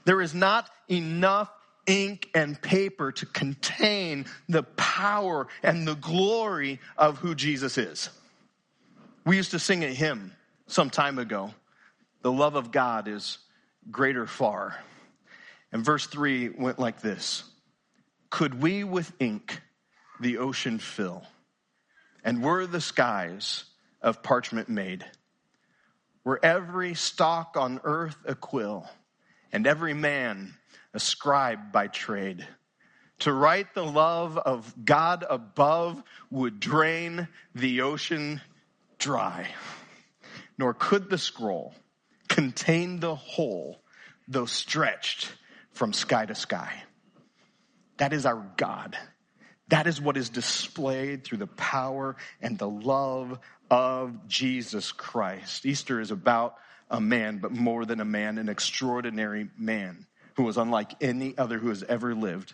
There 0.07 0.21
is 0.21 0.33
not 0.33 0.69
enough 0.89 1.51
ink 1.85 2.29
and 2.33 2.59
paper 2.61 3.11
to 3.11 3.25
contain 3.25 4.25
the 4.47 4.63
power 4.63 5.49
and 5.61 5.85
the 5.85 5.95
glory 5.95 6.79
of 6.97 7.17
who 7.17 7.35
Jesus 7.35 7.77
is. 7.77 8.09
We 9.25 9.35
used 9.35 9.51
to 9.51 9.59
sing 9.59 9.83
a 9.83 9.89
hymn 9.89 10.31
some 10.65 10.89
time 10.89 11.19
ago. 11.19 11.53
The 12.21 12.31
love 12.31 12.55
of 12.55 12.71
God 12.71 13.09
is 13.09 13.39
greater 13.91 14.25
far. 14.25 14.79
And 15.73 15.83
verse 15.83 16.07
3 16.07 16.51
went 16.51 16.79
like 16.79 17.01
this 17.01 17.43
Could 18.29 18.61
we 18.61 18.85
with 18.85 19.11
ink 19.19 19.61
the 20.21 20.37
ocean 20.37 20.79
fill, 20.79 21.27
and 22.23 22.41
were 22.41 22.65
the 22.65 22.79
skies 22.79 23.65
of 24.01 24.23
parchment 24.23 24.69
made? 24.69 25.05
Were 26.23 26.39
every 26.41 26.93
stalk 26.93 27.57
on 27.57 27.81
earth 27.83 28.15
a 28.25 28.35
quill, 28.35 28.87
and 29.51 29.67
every 29.67 29.93
man 29.93 30.53
a 30.93 30.99
scribe 30.99 31.71
by 31.71 31.87
trade. 31.87 32.47
To 33.19 33.33
write 33.33 33.73
the 33.73 33.85
love 33.85 34.37
of 34.37 34.73
God 34.83 35.25
above 35.27 36.01
would 36.29 36.59
drain 36.59 37.27
the 37.55 37.81
ocean 37.81 38.41
dry, 38.99 39.49
nor 40.57 40.73
could 40.73 41.09
the 41.09 41.17
scroll 41.17 41.73
contain 42.27 42.99
the 42.99 43.15
whole, 43.15 43.81
though 44.27 44.45
stretched 44.45 45.33
from 45.71 45.93
sky 45.93 46.25
to 46.25 46.35
sky. 46.35 46.83
That 47.97 48.13
is 48.13 48.25
our 48.25 48.51
God. 48.57 48.97
That 49.69 49.87
is 49.87 49.99
what 49.99 50.17
is 50.17 50.29
displayed 50.29 51.23
through 51.23 51.39
the 51.39 51.47
power 51.47 52.15
and 52.41 52.57
the 52.57 52.69
love 52.69 53.39
of 53.69 54.27
Jesus 54.27 54.91
Christ. 54.91 55.65
Easter 55.65 55.99
is 55.99 56.11
about 56.11 56.55
a 56.89 57.01
man, 57.01 57.39
but 57.39 57.51
more 57.51 57.85
than 57.85 57.99
a 57.99 58.05
man, 58.05 58.37
an 58.37 58.49
extraordinary 58.49 59.49
man 59.57 60.05
who 60.35 60.43
was 60.43 60.57
unlike 60.57 60.93
any 61.01 61.37
other 61.37 61.57
who 61.57 61.69
has 61.69 61.83
ever 61.83 62.15
lived. 62.15 62.53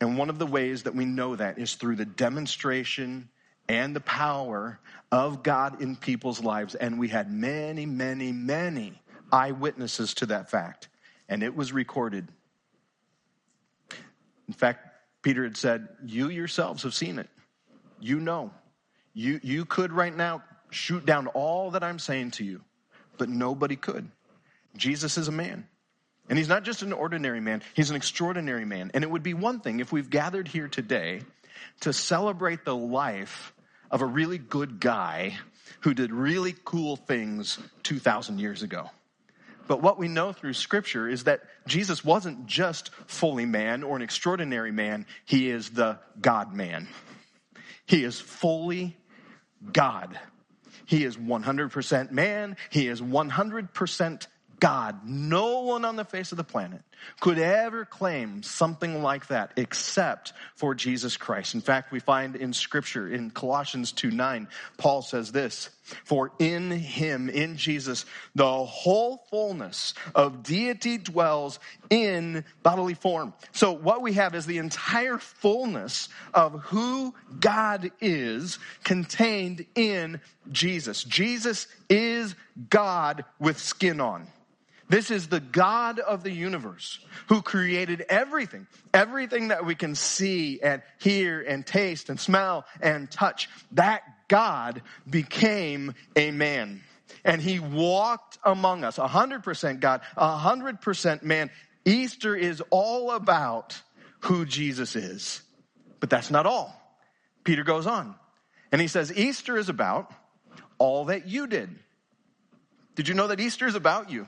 And 0.00 0.18
one 0.18 0.30
of 0.30 0.38
the 0.38 0.46
ways 0.46 0.84
that 0.84 0.94
we 0.94 1.04
know 1.04 1.36
that 1.36 1.58
is 1.58 1.74
through 1.74 1.96
the 1.96 2.04
demonstration 2.04 3.28
and 3.68 3.94
the 3.94 4.00
power 4.00 4.80
of 5.10 5.42
God 5.42 5.80
in 5.80 5.96
people's 5.96 6.42
lives. 6.42 6.74
And 6.74 6.98
we 6.98 7.08
had 7.08 7.30
many, 7.30 7.86
many, 7.86 8.32
many 8.32 9.00
eyewitnesses 9.30 10.14
to 10.14 10.26
that 10.26 10.50
fact. 10.50 10.88
And 11.28 11.42
it 11.42 11.54
was 11.54 11.72
recorded. 11.72 12.26
In 14.48 14.54
fact, 14.54 14.88
Peter 15.22 15.44
had 15.44 15.56
said, 15.56 15.88
You 16.04 16.28
yourselves 16.28 16.82
have 16.82 16.94
seen 16.94 17.18
it. 17.18 17.28
You 18.00 18.18
know. 18.18 18.50
You, 19.14 19.40
you 19.42 19.64
could 19.64 19.92
right 19.92 20.14
now 20.14 20.42
shoot 20.70 21.04
down 21.04 21.26
all 21.28 21.72
that 21.72 21.82
I'm 21.82 21.98
saying 21.98 22.32
to 22.32 22.44
you, 22.44 22.62
but 23.18 23.28
nobody 23.28 23.76
could. 23.76 24.10
Jesus 24.76 25.18
is 25.18 25.28
a 25.28 25.32
man. 25.32 25.66
And 26.28 26.38
he's 26.38 26.48
not 26.48 26.62
just 26.62 26.82
an 26.82 26.92
ordinary 26.92 27.40
man, 27.40 27.62
he's 27.74 27.90
an 27.90 27.96
extraordinary 27.96 28.64
man. 28.64 28.90
And 28.94 29.04
it 29.04 29.10
would 29.10 29.22
be 29.22 29.34
one 29.34 29.60
thing 29.60 29.80
if 29.80 29.92
we've 29.92 30.08
gathered 30.08 30.48
here 30.48 30.68
today 30.68 31.22
to 31.80 31.92
celebrate 31.92 32.64
the 32.64 32.76
life 32.76 33.52
of 33.90 34.00
a 34.00 34.06
really 34.06 34.38
good 34.38 34.80
guy 34.80 35.36
who 35.80 35.94
did 35.94 36.12
really 36.12 36.54
cool 36.64 36.96
things 36.96 37.58
2,000 37.82 38.38
years 38.38 38.62
ago. 38.62 38.90
But 39.68 39.82
what 39.82 39.98
we 39.98 40.08
know 40.08 40.32
through 40.32 40.54
scripture 40.54 41.08
is 41.08 41.24
that 41.24 41.42
Jesus 41.66 42.04
wasn't 42.04 42.46
just 42.46 42.90
fully 43.06 43.46
man 43.46 43.82
or 43.82 43.96
an 43.96 44.02
extraordinary 44.02 44.72
man. 44.72 45.06
He 45.24 45.50
is 45.50 45.70
the 45.70 45.98
God 46.20 46.54
man. 46.54 46.88
He 47.86 48.04
is 48.04 48.20
fully 48.20 48.96
God. 49.72 50.18
He 50.86 51.04
is 51.04 51.16
100% 51.16 52.10
man. 52.10 52.56
He 52.70 52.88
is 52.88 53.00
100% 53.00 54.26
God. 54.62 55.00
No 55.04 55.62
one 55.62 55.84
on 55.84 55.96
the 55.96 56.04
face 56.04 56.30
of 56.30 56.38
the 56.38 56.44
planet 56.44 56.82
could 57.18 57.38
ever 57.38 57.84
claim 57.84 58.44
something 58.44 59.02
like 59.02 59.26
that 59.26 59.52
except 59.56 60.32
for 60.54 60.72
Jesus 60.74 61.16
Christ. 61.16 61.54
In 61.54 61.60
fact, 61.60 61.90
we 61.90 61.98
find 61.98 62.36
in 62.36 62.52
scripture 62.52 63.12
in 63.12 63.30
Colossians 63.30 63.90
2 63.90 64.12
9, 64.12 64.46
Paul 64.78 65.02
says 65.02 65.32
this, 65.32 65.68
for 66.04 66.32
in 66.38 66.70
him, 66.70 67.28
in 67.28 67.56
Jesus, 67.56 68.04
the 68.34 68.64
whole 68.64 69.24
fullness 69.30 69.94
of 70.14 70.42
deity 70.42 70.98
dwells 70.98 71.58
in 71.90 72.44
bodily 72.62 72.94
form. 72.94 73.34
So 73.52 73.72
what 73.72 74.02
we 74.02 74.14
have 74.14 74.34
is 74.34 74.46
the 74.46 74.58
entire 74.58 75.18
fullness 75.18 76.08
of 76.34 76.62
who 76.64 77.14
God 77.40 77.90
is 78.00 78.58
contained 78.84 79.66
in 79.74 80.20
Jesus. 80.50 81.04
Jesus 81.04 81.66
is 81.88 82.34
God 82.70 83.24
with 83.38 83.58
skin 83.58 84.00
on. 84.00 84.26
This 84.88 85.10
is 85.10 85.28
the 85.28 85.40
God 85.40 86.00
of 86.00 86.22
the 86.22 86.30
universe 86.30 86.98
who 87.28 87.40
created 87.40 88.04
everything, 88.10 88.66
everything 88.92 89.48
that 89.48 89.64
we 89.64 89.74
can 89.74 89.94
see 89.94 90.60
and 90.60 90.82
hear 90.98 91.40
and 91.40 91.64
taste 91.64 92.10
and 92.10 92.20
smell 92.20 92.66
and 92.82 93.10
touch. 93.10 93.48
That 93.70 94.02
God 94.28 94.82
became 95.08 95.94
a 96.16 96.30
man 96.30 96.82
and 97.24 97.40
he 97.40 97.58
walked 97.58 98.38
among 98.44 98.84
us, 98.84 98.96
100% 98.96 99.80
God, 99.80 100.00
100% 100.16 101.22
man. 101.22 101.50
Easter 101.84 102.34
is 102.34 102.62
all 102.70 103.10
about 103.12 103.80
who 104.20 104.44
Jesus 104.44 104.96
is. 104.96 105.42
But 106.00 106.10
that's 106.10 106.30
not 106.30 106.46
all. 106.46 106.78
Peter 107.44 107.64
goes 107.64 107.86
on 107.86 108.14
and 108.70 108.80
he 108.80 108.88
says, 108.88 109.16
Easter 109.16 109.56
is 109.56 109.68
about 109.68 110.12
all 110.78 111.06
that 111.06 111.28
you 111.28 111.46
did. 111.46 111.70
Did 112.94 113.08
you 113.08 113.14
know 113.14 113.28
that 113.28 113.40
Easter 113.40 113.66
is 113.66 113.74
about 113.74 114.10
you? 114.10 114.26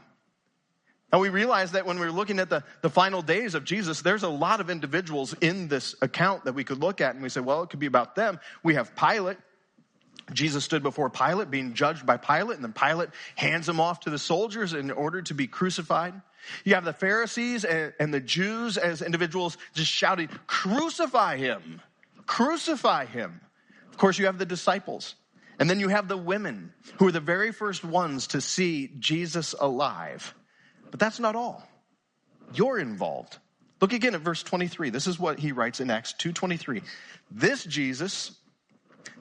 And 1.13 1.21
we 1.21 1.29
realize 1.29 1.73
that 1.73 1.87
when 1.87 2.01
we're 2.01 2.11
looking 2.11 2.41
at 2.41 2.51
the, 2.51 2.65
the 2.81 2.91
final 2.91 3.23
days 3.23 3.55
of 3.55 3.65
Jesus, 3.65 4.03
there's 4.03 4.25
a 4.25 4.29
lot 4.29 4.61
of 4.61 4.69
individuals 4.69 5.35
in 5.41 5.69
this 5.69 5.95
account 6.03 6.45
that 6.45 6.55
we 6.55 6.65
could 6.65 6.79
look 6.79 7.01
at 7.01 7.15
and 7.15 7.23
we 7.23 7.29
say, 7.29 7.41
well, 7.41 7.63
it 7.63 7.71
could 7.71 7.79
be 7.79 7.87
about 7.87 8.17
them. 8.17 8.41
We 8.65 8.75
have 8.75 8.97
Pilate. 8.97 9.37
Jesus 10.33 10.65
stood 10.65 10.83
before 10.83 11.11
Pilate, 11.11 11.51
being 11.51 11.75
judged 11.75 12.07
by 12.07 12.17
Pilate, 12.17 12.57
and 12.57 12.65
then 12.65 12.73
Pilate 12.73 13.11
hands 13.37 13.69
him 13.69 13.81
off 13.81 14.01
to 14.01 14.11
the 14.11 14.19
soldiers 14.19 14.73
in 14.73 14.91
order 14.91 15.23
to 15.23 15.35
be 15.35 15.47
crucified. 15.47 16.15
You 16.65 16.75
have 16.75 16.85
the 16.85 16.93
Pharisees 16.93 17.65
and, 17.65 17.93
and 17.99 18.13
the 18.13 18.21
Jews 18.21 18.77
as 18.77 19.03
individuals 19.03 19.57
just 19.75 19.91
shouting, 19.91 20.29
crucify 20.47 21.37
him, 21.37 21.81
crucify 22.27 23.07
him. 23.07 23.41
Of 23.91 23.99
course, 23.99 24.19
you 24.19 24.27
have 24.27 24.39
the 24.39 24.47
disciples. 24.47 25.15
And 25.59 25.71
then 25.71 25.79
you 25.79 25.89
have 25.89 26.09
the 26.09 26.17
women 26.17 26.73
who 26.99 27.07
are 27.07 27.13
the 27.13 27.21
very 27.21 27.53
first 27.53 27.85
ones 27.85 28.29
to 28.29 28.41
see 28.41 28.91
Jesus 28.99 29.55
alive. 29.59 30.35
But 30.91 30.99
that's 30.99 31.21
not 31.21 31.37
all. 31.37 31.67
You're 32.55 32.79
involved. 32.79 33.39
Look 33.81 33.93
again 33.93 34.15
at 34.15 34.21
verse 34.21 34.43
23. 34.43 34.91
This 34.91 35.07
is 35.07 35.19
what 35.19 35.39
he 35.39 35.53
writes 35.53 35.81
in 35.81 35.91
Acts 35.91 36.15
2:23. 36.15 36.83
This 37.31 37.65
Jesus 37.65 38.33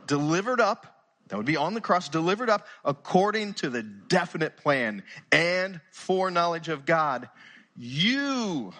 delivered 0.07 0.61
up 0.61 0.92
that 1.33 1.37
would 1.37 1.47
be 1.47 1.57
on 1.57 1.73
the 1.73 1.81
cross, 1.81 2.09
delivered 2.09 2.47
up 2.47 2.67
according 2.85 3.55
to 3.55 3.71
the 3.71 3.81
definite 3.81 4.55
plan 4.55 5.01
and 5.31 5.81
foreknowledge 5.89 6.69
of 6.69 6.85
God. 6.85 7.27
You 7.75 8.71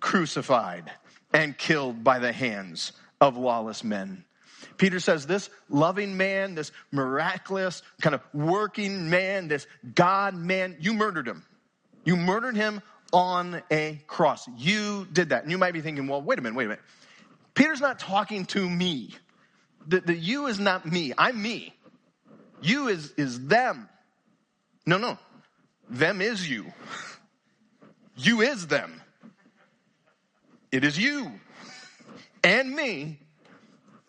crucified 0.00 0.90
and 1.32 1.56
killed 1.56 2.02
by 2.02 2.18
the 2.18 2.32
hands 2.32 2.90
of 3.20 3.36
lawless 3.36 3.84
men. 3.84 4.24
Peter 4.78 4.98
says 4.98 5.28
this 5.28 5.48
loving 5.68 6.16
man, 6.16 6.56
this 6.56 6.72
miraculous 6.90 7.82
kind 8.00 8.16
of 8.16 8.22
working 8.34 9.08
man, 9.08 9.46
this 9.46 9.68
God 9.94 10.34
man, 10.34 10.78
you 10.80 10.94
murdered 10.94 11.28
him. 11.28 11.44
You 12.04 12.16
murdered 12.16 12.56
him 12.56 12.82
on 13.12 13.62
a 13.70 14.02
cross. 14.08 14.48
You 14.56 15.06
did 15.12 15.28
that. 15.28 15.44
And 15.44 15.52
you 15.52 15.58
might 15.58 15.70
be 15.70 15.82
thinking, 15.82 16.08
well, 16.08 16.20
wait 16.20 16.40
a 16.40 16.42
minute, 16.42 16.56
wait 16.56 16.64
a 16.64 16.68
minute. 16.70 16.84
Peter's 17.54 17.80
not 17.80 18.00
talking 18.00 18.44
to 18.46 18.68
me. 18.68 19.14
The, 19.86 20.00
the 20.00 20.16
you 20.16 20.46
is 20.46 20.58
not 20.58 20.84
me. 20.84 21.12
I'm 21.16 21.40
me. 21.40 21.76
You 22.62 22.88
is, 22.88 23.12
is 23.16 23.46
them. 23.46 23.88
No, 24.86 24.98
no. 24.98 25.18
Them 25.90 26.20
is 26.20 26.48
you. 26.48 26.72
You 28.16 28.40
is 28.40 28.66
them. 28.66 29.00
It 30.70 30.84
is 30.84 30.98
you 30.98 31.32
and 32.42 32.74
me 32.74 33.18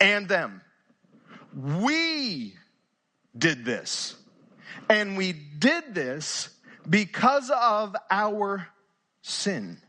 and 0.00 0.28
them. 0.28 0.62
We 1.54 2.54
did 3.36 3.64
this. 3.64 4.16
And 4.88 5.16
we 5.16 5.32
did 5.32 5.94
this 5.94 6.48
because 6.88 7.50
of 7.50 7.94
our 8.10 8.68
sin, 9.22 9.80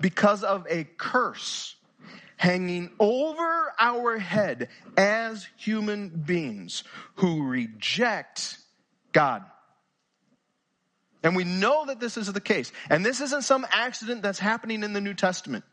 because 0.00 0.42
of 0.42 0.66
a 0.68 0.84
curse 0.96 1.76
hanging 2.44 2.90
over 3.00 3.72
our 3.80 4.18
head 4.18 4.68
as 4.98 5.48
human 5.56 6.10
beings 6.10 6.84
who 7.14 7.46
reject 7.46 8.58
God. 9.12 9.42
And 11.22 11.34
we 11.34 11.44
know 11.44 11.86
that 11.86 12.00
this 12.00 12.18
is 12.18 12.30
the 12.30 12.42
case. 12.42 12.70
And 12.90 13.02
this 13.02 13.22
isn't 13.22 13.44
some 13.44 13.66
accident 13.72 14.20
that's 14.20 14.38
happening 14.38 14.82
in 14.82 14.92
the 14.92 15.00
New 15.00 15.14
Testament. 15.14 15.64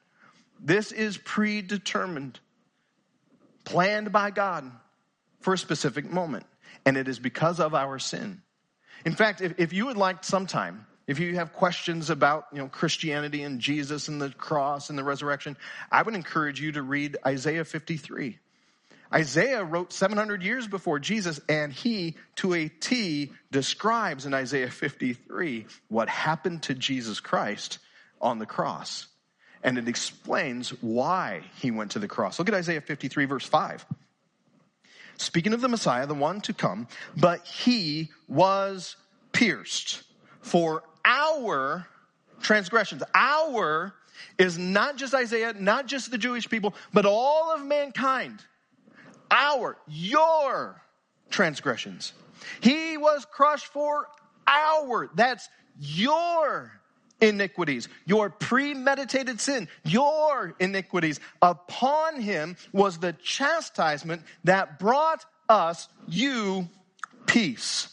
This 0.61 0.93
is 0.93 1.17
predetermined, 1.17 2.39
planned 3.65 4.13
by 4.13 4.31
God 4.31 4.71
for 5.41 5.53
a 5.53 5.57
specific 5.57 6.09
moment. 6.09 6.45
And 6.85 6.95
it 6.95 7.09
is 7.09 7.19
because 7.19 7.59
of 7.59 7.75
our 7.75 7.99
sin. 7.99 8.43
In 9.03 9.13
fact, 9.13 9.41
if, 9.41 9.55
if 9.57 9.73
you 9.73 9.87
would 9.87 9.97
like 9.97 10.23
sometime, 10.23 10.85
if 11.07 11.19
you 11.19 11.35
have 11.35 11.53
questions 11.53 12.09
about 12.09 12.45
you 12.51 12.59
know, 12.59 12.67
Christianity 12.67 13.43
and 13.43 13.59
Jesus 13.59 14.07
and 14.07 14.21
the 14.21 14.29
cross 14.29 14.89
and 14.89 14.97
the 14.97 15.03
resurrection, 15.03 15.57
I 15.91 16.01
would 16.01 16.15
encourage 16.15 16.61
you 16.61 16.71
to 16.73 16.81
read 16.81 17.17
Isaiah 17.25 17.65
53. 17.65 18.37
Isaiah 19.13 19.63
wrote 19.63 19.91
700 19.91 20.41
years 20.41 20.67
before 20.67 20.99
Jesus, 20.99 21.39
and 21.49 21.73
he, 21.73 22.15
to 22.37 22.53
a 22.53 22.69
T, 22.69 23.31
describes 23.51 24.25
in 24.25 24.33
Isaiah 24.33 24.69
53 24.69 25.65
what 25.89 26.07
happened 26.07 26.63
to 26.63 26.73
Jesus 26.73 27.19
Christ 27.19 27.79
on 28.21 28.39
the 28.39 28.45
cross. 28.45 29.07
And 29.63 29.77
it 29.77 29.89
explains 29.89 30.69
why 30.81 31.41
he 31.57 31.71
went 31.71 31.91
to 31.91 31.99
the 31.99 32.07
cross. 32.07 32.39
Look 32.39 32.47
at 32.47 32.55
Isaiah 32.55 32.81
53, 32.81 33.25
verse 33.25 33.45
5 33.45 33.85
speaking 35.17 35.53
of 35.53 35.61
the 35.61 35.67
Messiah, 35.67 36.07
the 36.07 36.15
one 36.15 36.41
to 36.41 36.51
come, 36.51 36.87
but 37.15 37.45
he 37.45 38.09
was 38.27 38.95
pierced 39.31 40.01
for 40.41 40.83
our 41.05 41.87
transgressions. 42.41 43.03
Our 43.13 43.93
is 44.37 44.57
not 44.57 44.97
just 44.97 45.13
Isaiah, 45.13 45.53
not 45.57 45.87
just 45.87 46.11
the 46.11 46.17
Jewish 46.17 46.49
people, 46.49 46.73
but 46.93 47.05
all 47.05 47.53
of 47.53 47.63
mankind. 47.63 48.39
Our, 49.29 49.77
your 49.87 50.81
transgressions. 51.29 52.13
He 52.59 52.97
was 52.97 53.25
crushed 53.31 53.67
for 53.67 54.07
our, 54.47 55.09
that's 55.15 55.47
your 55.79 56.71
iniquities, 57.21 57.87
your 58.05 58.29
premeditated 58.29 59.39
sin, 59.39 59.67
your 59.85 60.55
iniquities. 60.59 61.19
Upon 61.41 62.19
him 62.19 62.57
was 62.73 62.97
the 62.97 63.13
chastisement 63.13 64.23
that 64.43 64.79
brought 64.79 65.23
us, 65.47 65.87
you, 66.07 66.67
peace. 67.27 67.90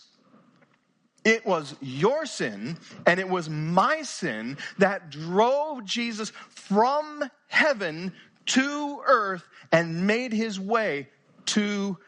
It 1.28 1.44
was 1.44 1.74
your 1.82 2.24
sin 2.24 2.78
and 3.04 3.20
it 3.20 3.28
was 3.28 3.50
my 3.50 4.00
sin 4.00 4.56
that 4.78 5.10
drove 5.10 5.84
Jesus 5.84 6.30
from 6.48 7.22
heaven 7.48 8.14
to 8.46 9.02
earth 9.06 9.46
and 9.70 10.06
made 10.06 10.32
his 10.32 10.58
way 10.58 11.10
to 11.44 11.98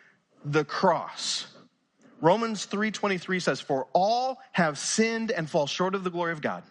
the 0.42 0.64
cross. 0.64 1.46
Romans 2.22 2.64
3:23 2.64 3.40
says 3.40 3.60
for 3.60 3.88
all 3.92 4.40
have 4.52 4.78
sinned 4.78 5.30
and 5.30 5.50
fall 5.50 5.66
short 5.66 5.94
of 5.94 6.02
the 6.02 6.10
glory 6.10 6.32
of 6.32 6.40
God. 6.40 6.62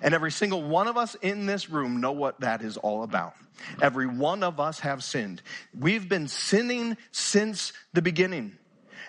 And 0.00 0.14
every 0.14 0.30
single 0.30 0.62
one 0.62 0.86
of 0.86 0.96
us 0.96 1.16
in 1.16 1.46
this 1.46 1.70
room 1.70 2.00
know 2.00 2.12
what 2.12 2.38
that 2.38 2.62
is 2.62 2.76
all 2.76 3.02
about. 3.02 3.34
Every 3.82 4.06
one 4.06 4.44
of 4.44 4.60
us 4.60 4.78
have 4.78 5.02
sinned. 5.02 5.42
We've 5.76 6.08
been 6.08 6.28
sinning 6.28 6.96
since 7.10 7.72
the 7.94 8.02
beginning. 8.02 8.56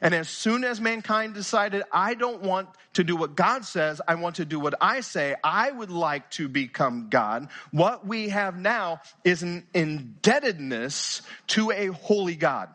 And 0.01 0.13
as 0.13 0.29
soon 0.29 0.63
as 0.63 0.79
mankind 0.79 1.33
decided, 1.33 1.83
I 1.91 2.13
don't 2.13 2.41
want 2.41 2.69
to 2.93 3.03
do 3.03 3.15
what 3.15 3.35
God 3.35 3.65
says, 3.65 4.01
I 4.07 4.15
want 4.15 4.37
to 4.37 4.45
do 4.45 4.59
what 4.59 4.75
I 4.81 5.01
say, 5.01 5.35
I 5.43 5.71
would 5.71 5.91
like 5.91 6.29
to 6.31 6.47
become 6.47 7.07
God, 7.09 7.49
what 7.71 8.05
we 8.05 8.29
have 8.29 8.57
now 8.57 9.01
is 9.23 9.43
an 9.43 9.65
indebtedness 9.73 11.21
to 11.47 11.71
a 11.71 11.87
holy 11.87 12.35
God. 12.35 12.69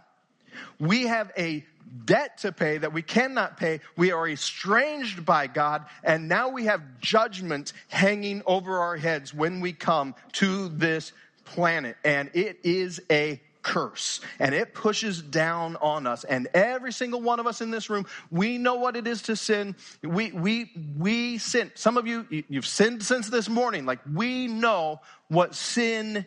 We 0.79 1.07
have 1.07 1.33
a 1.39 1.65
debt 2.05 2.39
to 2.39 2.53
pay 2.53 2.79
that 2.79 2.93
we 2.93 3.03
cannot 3.03 3.57
pay. 3.57 3.81
We 3.97 4.13
are 4.13 4.29
estranged 4.29 5.25
by 5.25 5.47
God, 5.47 5.87
and 6.03 6.29
now 6.29 6.51
we 6.51 6.65
have 6.65 7.01
judgment 7.01 7.73
hanging 7.89 8.43
over 8.47 8.81
our 8.81 8.97
heads 8.97 9.33
when 9.33 9.61
we 9.61 9.73
come 9.73 10.15
to 10.33 10.69
this 10.69 11.13
planet. 11.45 11.97
And 12.05 12.31
it 12.35 12.59
is 12.65 13.01
a 13.11 13.41
curse 13.67 14.21
and 14.39 14.55
it 14.55 14.75
pushes 14.75 15.21
down 15.21 15.75
on 15.77 16.07
us. 16.07 16.23
And 16.23 16.47
every 16.55 16.93
single 16.93 17.21
one 17.21 17.41
of 17.41 17.49
us 17.49 17.61
in 17.61 17.73
this 17.73 17.91
room 17.91 18.07
we 18.31 18.59
know 18.59 18.77
what 18.77 18.95
it 18.95 19.09
is 19.09 19.23
to 19.23 19.35
sin. 19.35 19.75
We 20.03 20.31
we 20.31 20.71
we 20.97 21.39
sin. 21.39 21.73
Some 21.75 21.97
of 21.97 22.07
you 22.07 22.27
you've 22.31 22.67
sinned 22.67 23.03
since 23.03 23.29
this 23.29 23.49
morning. 23.49 23.85
Like 23.85 23.99
we 24.11 24.47
know 24.47 25.01
what 25.27 25.57
sin 25.57 26.25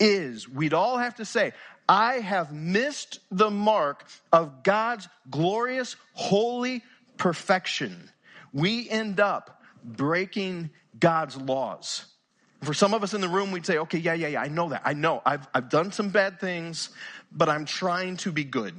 is. 0.00 0.48
We'd 0.48 0.74
all 0.74 0.98
have 0.98 1.14
to 1.16 1.24
say 1.24 1.52
I 1.88 2.14
have 2.14 2.52
missed 2.52 3.20
the 3.30 3.50
mark 3.50 4.04
of 4.32 4.64
God's 4.64 5.08
glorious, 5.30 5.94
holy 6.14 6.82
perfection. 7.16 8.10
We 8.52 8.90
end 8.90 9.20
up 9.20 9.62
breaking 9.84 10.70
God's 10.98 11.36
laws. 11.36 12.06
For 12.62 12.74
some 12.74 12.94
of 12.94 13.02
us 13.02 13.12
in 13.12 13.20
the 13.20 13.28
room, 13.28 13.50
we'd 13.50 13.66
say, 13.66 13.78
okay, 13.78 13.98
yeah, 13.98 14.14
yeah, 14.14 14.28
yeah, 14.28 14.40
I 14.40 14.48
know 14.48 14.68
that. 14.68 14.82
I 14.84 14.92
know. 14.92 15.20
I've, 15.26 15.48
I've 15.52 15.68
done 15.68 15.90
some 15.90 16.10
bad 16.10 16.38
things, 16.38 16.90
but 17.32 17.48
I'm 17.48 17.64
trying 17.64 18.16
to 18.18 18.30
be 18.30 18.44
good. 18.44 18.74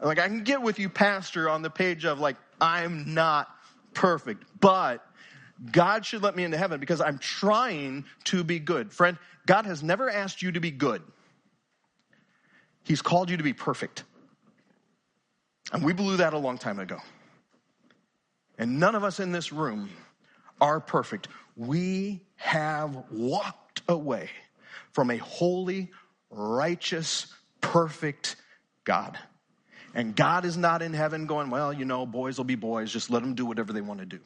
Like, 0.00 0.18
I 0.18 0.26
can 0.28 0.44
get 0.44 0.62
with 0.62 0.78
you, 0.78 0.88
Pastor, 0.88 1.48
on 1.48 1.62
the 1.62 1.70
page 1.70 2.04
of, 2.06 2.18
like, 2.20 2.36
I'm 2.60 3.12
not 3.12 3.48
perfect, 3.92 4.44
but 4.60 5.06
God 5.70 6.06
should 6.06 6.22
let 6.22 6.34
me 6.34 6.44
into 6.44 6.56
heaven 6.56 6.80
because 6.80 7.00
I'm 7.00 7.18
trying 7.18 8.04
to 8.24 8.42
be 8.42 8.58
good. 8.58 8.92
Friend, 8.92 9.18
God 9.46 9.66
has 9.66 9.82
never 9.82 10.08
asked 10.10 10.42
you 10.42 10.52
to 10.52 10.60
be 10.60 10.70
good. 10.70 11.02
He's 12.84 13.02
called 13.02 13.30
you 13.30 13.36
to 13.36 13.42
be 13.42 13.52
perfect. 13.52 14.04
And 15.72 15.84
we 15.84 15.92
blew 15.92 16.16
that 16.16 16.32
a 16.32 16.38
long 16.38 16.58
time 16.58 16.78
ago. 16.78 16.98
And 18.58 18.80
none 18.80 18.94
of 18.94 19.04
us 19.04 19.20
in 19.20 19.32
this 19.32 19.52
room 19.52 19.90
are 20.60 20.80
perfect. 20.80 21.28
We 21.56 22.22
have 22.42 23.04
walked 23.10 23.82
away 23.88 24.28
from 24.90 25.10
a 25.10 25.16
holy, 25.16 25.90
righteous, 26.30 27.32
perfect 27.60 28.36
God. 28.84 29.18
And 29.94 30.16
God 30.16 30.44
is 30.44 30.56
not 30.56 30.82
in 30.82 30.92
heaven 30.92 31.26
going, 31.26 31.50
well, 31.50 31.72
you 31.72 31.84
know, 31.84 32.04
boys 32.04 32.38
will 32.38 32.44
be 32.44 32.56
boys, 32.56 32.92
just 32.92 33.10
let 33.10 33.22
them 33.22 33.34
do 33.34 33.46
whatever 33.46 33.72
they 33.72 33.80
want 33.80 34.00
to 34.00 34.06
do 34.06 34.18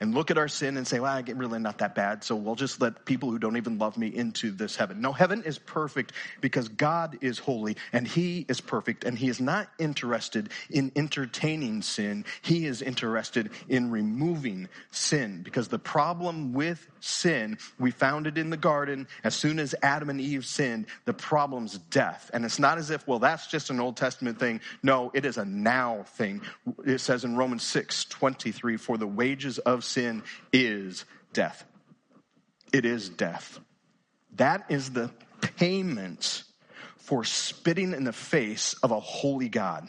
and 0.00 0.14
look 0.14 0.30
at 0.30 0.36
our 0.36 0.48
sin 0.48 0.76
and 0.76 0.86
say, 0.86 1.00
well, 1.00 1.12
I 1.12 1.22
get 1.22 1.36
really 1.36 1.58
not 1.58 1.78
that 1.78 1.94
bad, 1.94 2.22
so 2.22 2.36
we'll 2.36 2.54
just 2.54 2.82
let 2.82 3.06
people 3.06 3.30
who 3.30 3.38
don't 3.38 3.56
even 3.56 3.78
love 3.78 3.96
me 3.96 4.08
into 4.08 4.50
this 4.50 4.76
heaven. 4.76 5.00
No, 5.00 5.12
heaven 5.12 5.42
is 5.44 5.58
perfect 5.58 6.12
because 6.42 6.68
God 6.68 7.16
is 7.22 7.38
holy 7.38 7.76
and 7.92 8.06
He 8.06 8.44
is 8.48 8.60
perfect 8.60 9.04
and 9.04 9.16
He 9.16 9.28
is 9.28 9.40
not 9.40 9.68
interested 9.78 10.50
in 10.68 10.92
entertaining 10.96 11.80
sin. 11.80 12.26
He 12.42 12.66
is 12.66 12.82
interested 12.82 13.50
in 13.68 13.90
removing 13.90 14.68
sin 14.90 15.42
because 15.42 15.68
the 15.68 15.78
problem 15.78 16.52
with 16.52 16.86
sin, 17.00 17.56
we 17.78 17.90
found 17.90 18.26
it 18.26 18.36
in 18.36 18.50
the 18.50 18.56
garden. 18.56 19.08
As 19.24 19.34
soon 19.34 19.58
as 19.58 19.74
Adam 19.82 20.10
and 20.10 20.20
Eve 20.20 20.44
sinned, 20.44 20.86
the 21.06 21.14
problem's 21.14 21.78
death. 21.78 22.30
And 22.34 22.44
it's 22.44 22.58
not 22.58 22.76
as 22.76 22.90
if, 22.90 23.06
well, 23.08 23.18
that's 23.18 23.46
just 23.46 23.70
an 23.70 23.80
Old 23.80 23.96
Testament 23.96 24.38
thing. 24.38 24.60
No, 24.82 25.10
it 25.14 25.24
is 25.24 25.38
a 25.38 25.44
now 25.44 26.02
thing. 26.02 26.42
It 26.84 26.98
says 26.98 27.24
in 27.24 27.36
Romans 27.36 27.62
6 27.62 28.04
23, 28.06 28.76
for 28.76 28.98
the 28.98 29.06
wages 29.06 29.58
of 29.58 29.85
sin 29.86 30.22
is 30.52 31.04
death. 31.32 31.64
It 32.72 32.84
is 32.84 33.08
death. 33.08 33.58
That 34.34 34.66
is 34.68 34.90
the 34.90 35.10
payment 35.40 36.42
for 36.96 37.24
spitting 37.24 37.92
in 37.92 38.04
the 38.04 38.12
face 38.12 38.74
of 38.82 38.90
a 38.90 39.00
holy 39.00 39.48
God 39.48 39.88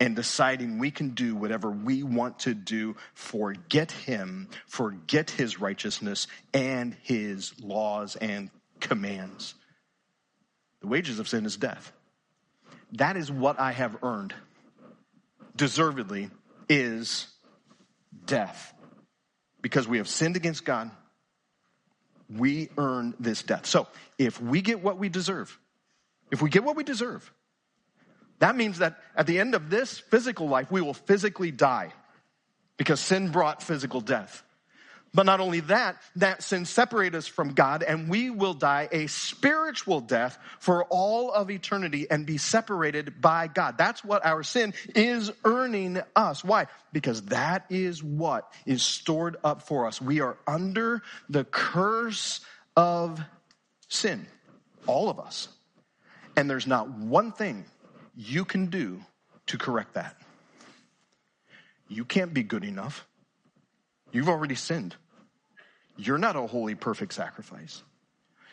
and 0.00 0.14
deciding 0.14 0.78
we 0.78 0.90
can 0.90 1.10
do 1.10 1.34
whatever 1.34 1.70
we 1.70 2.02
want 2.02 2.40
to 2.40 2.52
do, 2.54 2.96
forget 3.14 3.90
Him, 3.90 4.48
forget 4.66 5.30
His 5.30 5.60
righteousness 5.60 6.26
and 6.52 6.96
His 7.02 7.58
laws 7.60 8.16
and 8.16 8.50
commands. 8.80 9.54
The 10.80 10.88
wages 10.88 11.18
of 11.18 11.28
sin 11.28 11.46
is 11.46 11.56
death. 11.56 11.92
That 12.92 13.16
is 13.16 13.30
what 13.30 13.58
I 13.58 13.72
have 13.72 13.96
earned, 14.02 14.34
deservedly, 15.56 16.30
is 16.68 17.28
death 18.26 18.73
because 19.64 19.88
we 19.88 19.96
have 19.96 20.06
sinned 20.06 20.36
against 20.36 20.62
God, 20.66 20.90
we 22.28 22.68
earn 22.76 23.14
this 23.18 23.42
death. 23.42 23.64
So 23.64 23.86
if 24.18 24.38
we 24.38 24.60
get 24.60 24.82
what 24.82 24.98
we 24.98 25.08
deserve, 25.08 25.58
if 26.30 26.42
we 26.42 26.50
get 26.50 26.64
what 26.64 26.76
we 26.76 26.84
deserve, 26.84 27.32
that 28.40 28.56
means 28.56 28.80
that 28.80 28.98
at 29.16 29.26
the 29.26 29.40
end 29.40 29.54
of 29.54 29.70
this 29.70 29.98
physical 29.98 30.48
life, 30.48 30.70
we 30.70 30.82
will 30.82 30.92
physically 30.92 31.50
die 31.50 31.94
because 32.76 33.00
sin 33.00 33.30
brought 33.30 33.62
physical 33.62 34.02
death. 34.02 34.42
But 35.14 35.26
not 35.26 35.38
only 35.38 35.60
that, 35.60 36.02
that 36.16 36.42
sin 36.42 36.64
separates 36.64 37.14
us 37.14 37.26
from 37.28 37.54
God 37.54 37.84
and 37.84 38.08
we 38.08 38.30
will 38.30 38.52
die 38.52 38.88
a 38.90 39.06
spiritual 39.06 40.00
death 40.00 40.36
for 40.58 40.84
all 40.90 41.30
of 41.30 41.52
eternity 41.52 42.10
and 42.10 42.26
be 42.26 42.36
separated 42.36 43.20
by 43.20 43.46
God. 43.46 43.78
That's 43.78 44.04
what 44.04 44.26
our 44.26 44.42
sin 44.42 44.74
is 44.96 45.30
earning 45.44 46.00
us. 46.16 46.42
Why? 46.42 46.66
Because 46.92 47.22
that 47.26 47.66
is 47.70 48.02
what 48.02 48.52
is 48.66 48.82
stored 48.82 49.36
up 49.44 49.62
for 49.62 49.86
us. 49.86 50.02
We 50.02 50.20
are 50.20 50.36
under 50.48 51.00
the 51.28 51.44
curse 51.44 52.40
of 52.76 53.20
sin. 53.86 54.26
All 54.86 55.08
of 55.08 55.20
us. 55.20 55.48
And 56.36 56.50
there's 56.50 56.66
not 56.66 56.90
one 56.90 57.30
thing 57.30 57.66
you 58.16 58.44
can 58.44 58.66
do 58.66 59.00
to 59.46 59.58
correct 59.58 59.94
that. 59.94 60.16
You 61.88 62.04
can't 62.04 62.34
be 62.34 62.42
good 62.42 62.64
enough. 62.64 63.06
You've 64.10 64.28
already 64.28 64.56
sinned. 64.56 64.96
You're 65.96 66.18
not 66.18 66.36
a 66.36 66.46
holy, 66.46 66.74
perfect 66.74 67.14
sacrifice. 67.14 67.82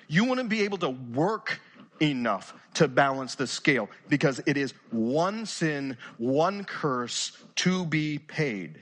You 0.08 0.36
to 0.36 0.43
be 0.43 0.63
able 0.63 0.77
to 0.80 0.89
work 0.89 1.60
enough 2.01 2.54
to 2.75 2.88
balance 2.88 3.36
the 3.36 3.47
scale 3.47 3.89
because 4.10 4.41
it 4.45 4.58
is 4.58 4.73
one 4.89 5.45
sin, 5.45 5.97
one 6.17 6.63
curse 6.63 7.32
to 7.56 7.86
be 7.86 8.17
paid. 8.17 8.82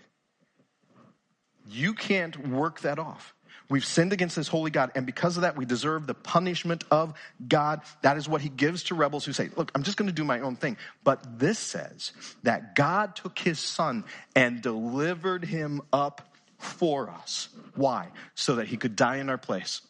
You 1.70 1.94
can't 1.94 2.48
work 2.48 2.82
that 2.82 2.98
off. 2.98 3.36
We've 3.70 3.86
sinned 3.86 4.14
against 4.14 4.36
this 4.36 4.48
holy 4.48 4.72
God, 4.72 4.92
and 4.96 5.06
because 5.06 5.38
of 5.38 5.42
that, 5.42 5.56
we 5.56 5.64
deserve 5.64 6.08
the 6.08 6.16
punishment 6.16 6.84
of 6.90 7.14
God. 7.48 7.82
That 8.02 8.18
is 8.18 8.28
what 8.28 8.42
he 8.42 8.50
gives 8.50 8.84
to 8.86 8.96
rebels 8.96 9.26
who 9.26 9.34
say, 9.34 9.52
Look, 9.56 9.72
I'm 9.76 9.84
just 9.84 9.96
going 9.96 10.08
to 10.08 10.14
do 10.14 10.24
my 10.24 10.40
own 10.40 10.56
thing. 10.56 10.76
But 11.04 11.38
this 11.38 11.60
says 11.60 12.12
that 12.42 12.74
God 12.74 13.16
took 13.16 13.38
his 13.38 13.60
son 13.60 14.06
and 14.36 14.64
delivered 14.64 15.46
him 15.46 15.82
up 15.94 16.29
for 16.60 17.10
us. 17.10 17.50
Why? 17.76 18.10
So 18.36 18.56
that 18.56 18.68
he 18.68 18.78
could 18.78 18.96
die 18.96 19.18
in 19.18 19.30
our 19.30 19.38
place. 19.38 19.82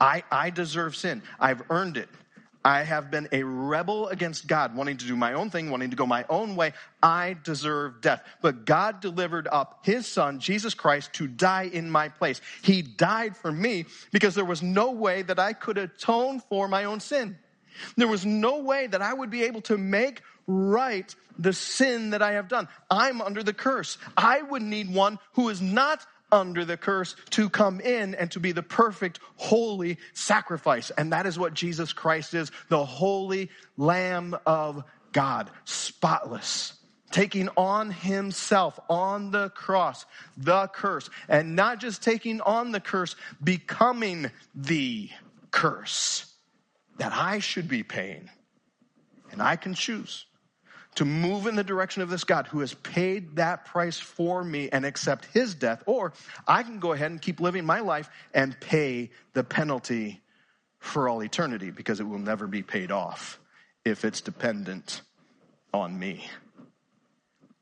I, 0.00 0.22
I 0.30 0.50
deserve 0.50 0.94
sin. 0.96 1.22
I've 1.38 1.62
earned 1.70 1.96
it. 1.96 2.08
I 2.62 2.82
have 2.82 3.10
been 3.10 3.26
a 3.32 3.42
rebel 3.42 4.08
against 4.08 4.46
God, 4.46 4.76
wanting 4.76 4.98
to 4.98 5.06
do 5.06 5.16
my 5.16 5.32
own 5.32 5.48
thing, 5.48 5.70
wanting 5.70 5.90
to 5.90 5.96
go 5.96 6.04
my 6.04 6.26
own 6.28 6.56
way. 6.56 6.74
I 7.02 7.36
deserve 7.42 8.02
death. 8.02 8.22
But 8.42 8.66
God 8.66 9.00
delivered 9.00 9.48
up 9.50 9.80
his 9.82 10.06
son, 10.06 10.40
Jesus 10.40 10.74
Christ, 10.74 11.14
to 11.14 11.26
die 11.26 11.70
in 11.72 11.90
my 11.90 12.10
place. 12.10 12.42
He 12.62 12.82
died 12.82 13.34
for 13.34 13.50
me 13.50 13.86
because 14.12 14.34
there 14.34 14.44
was 14.44 14.62
no 14.62 14.90
way 14.90 15.22
that 15.22 15.38
I 15.38 15.54
could 15.54 15.78
atone 15.78 16.40
for 16.40 16.68
my 16.68 16.84
own 16.84 17.00
sin. 17.00 17.38
There 17.96 18.08
was 18.08 18.26
no 18.26 18.58
way 18.58 18.86
that 18.88 19.00
I 19.00 19.14
would 19.14 19.30
be 19.30 19.44
able 19.44 19.62
to 19.62 19.78
make 19.78 20.20
right 20.50 21.14
the 21.38 21.52
sin 21.52 22.10
that 22.10 22.22
I 22.22 22.32
have 22.32 22.48
done. 22.48 22.68
I'm 22.90 23.20
under 23.22 23.42
the 23.42 23.52
curse. 23.52 23.98
I 24.16 24.42
would 24.42 24.62
need 24.62 24.92
one 24.92 25.18
who 25.32 25.48
is 25.48 25.62
not 25.62 26.04
under 26.32 26.64
the 26.64 26.76
curse 26.76 27.16
to 27.30 27.48
come 27.48 27.80
in 27.80 28.14
and 28.14 28.30
to 28.32 28.40
be 28.40 28.52
the 28.52 28.62
perfect, 28.62 29.20
holy 29.36 29.98
sacrifice. 30.12 30.90
And 30.90 31.12
that 31.12 31.26
is 31.26 31.38
what 31.38 31.54
Jesus 31.54 31.92
Christ 31.92 32.34
is 32.34 32.50
the 32.68 32.84
holy 32.84 33.50
Lamb 33.76 34.36
of 34.46 34.84
God, 35.12 35.50
spotless, 35.64 36.74
taking 37.10 37.48
on 37.56 37.90
himself 37.90 38.78
on 38.88 39.30
the 39.30 39.50
cross 39.50 40.06
the 40.36 40.68
curse. 40.68 41.10
And 41.28 41.56
not 41.56 41.80
just 41.80 42.02
taking 42.02 42.40
on 42.40 42.72
the 42.72 42.80
curse, 42.80 43.16
becoming 43.42 44.30
the 44.54 45.10
curse 45.50 46.32
that 46.98 47.12
I 47.12 47.38
should 47.38 47.66
be 47.66 47.82
paying. 47.82 48.28
And 49.32 49.40
I 49.40 49.56
can 49.56 49.74
choose 49.74 50.26
to 50.96 51.04
move 51.04 51.46
in 51.46 51.56
the 51.56 51.64
direction 51.64 52.02
of 52.02 52.10
this 52.10 52.24
God 52.24 52.46
who 52.46 52.60
has 52.60 52.74
paid 52.74 53.36
that 53.36 53.64
price 53.64 53.98
for 53.98 54.42
me 54.42 54.68
and 54.70 54.84
accept 54.84 55.26
his 55.26 55.54
death, 55.54 55.82
or 55.86 56.12
I 56.46 56.62
can 56.62 56.78
go 56.78 56.92
ahead 56.92 57.10
and 57.10 57.22
keep 57.22 57.40
living 57.40 57.64
my 57.64 57.80
life 57.80 58.10
and 58.34 58.58
pay 58.60 59.10
the 59.32 59.44
penalty 59.44 60.20
for 60.78 61.08
all 61.08 61.22
eternity 61.22 61.70
because 61.70 62.00
it 62.00 62.04
will 62.04 62.18
never 62.18 62.46
be 62.46 62.62
paid 62.62 62.90
off 62.90 63.38
if 63.84 64.04
it's 64.04 64.20
dependent 64.20 65.02
on 65.72 65.98
me. 65.98 66.28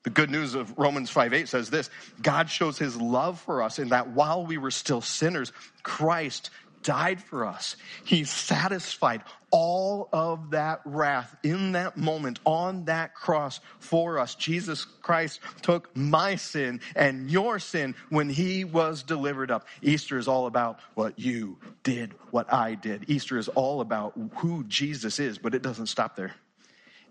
The 0.05 0.11
good 0.11 0.31
news 0.31 0.55
of 0.55 0.79
Romans 0.79 1.11
5 1.11 1.35
8 1.35 1.49
says 1.49 1.71
this 1.71 1.91
God 2.23 2.49
shows 2.49 2.79
his 2.79 2.97
love 2.97 3.41
for 3.41 3.63
us 3.63 3.79
in 3.79 3.89
that 3.91 4.11
while 4.11 4.47
we 4.47 4.57
were 4.57 4.71
still 4.71 5.01
sinners, 5.01 5.53
Christ 5.83 6.51
died 6.83 7.21
for 7.21 7.45
us. 7.45 7.77
He 8.05 8.25
satisfied 8.25 9.23
all 9.51 10.09
of 10.13 10.51
that 10.51 10.81
wrath 10.85 11.35
in 11.43 11.73
that 11.73 11.97
moment 11.97 12.39
on 12.45 12.85
that 12.85 13.15
cross 13.15 13.61
for 13.79 14.19
us. 14.19 14.35
Jesus 14.35 14.85
Christ 14.85 15.41
took 15.63 15.95
my 15.97 16.37
sin 16.37 16.81
and 16.95 17.31
your 17.31 17.59
sin 17.59 17.95
when 18.11 18.29
he 18.29 18.65
was 18.65 19.03
delivered 19.03 19.51
up. 19.51 19.67
Easter 19.83 20.19
is 20.19 20.29
all 20.29 20.47
about 20.47 20.81
what 20.95 21.19
you 21.19 21.59
did, 21.83 22.15
what 22.31 22.53
I 22.53 22.75
did. 22.75 23.05
Easter 23.09 23.39
is 23.39 23.49
all 23.49 23.81
about 23.81 24.15
who 24.37 24.65
Jesus 24.65 25.19
is, 25.19 25.39
but 25.39 25.55
it 25.55 25.63
doesn't 25.63 25.87
stop 25.87 26.17
there. 26.17 26.35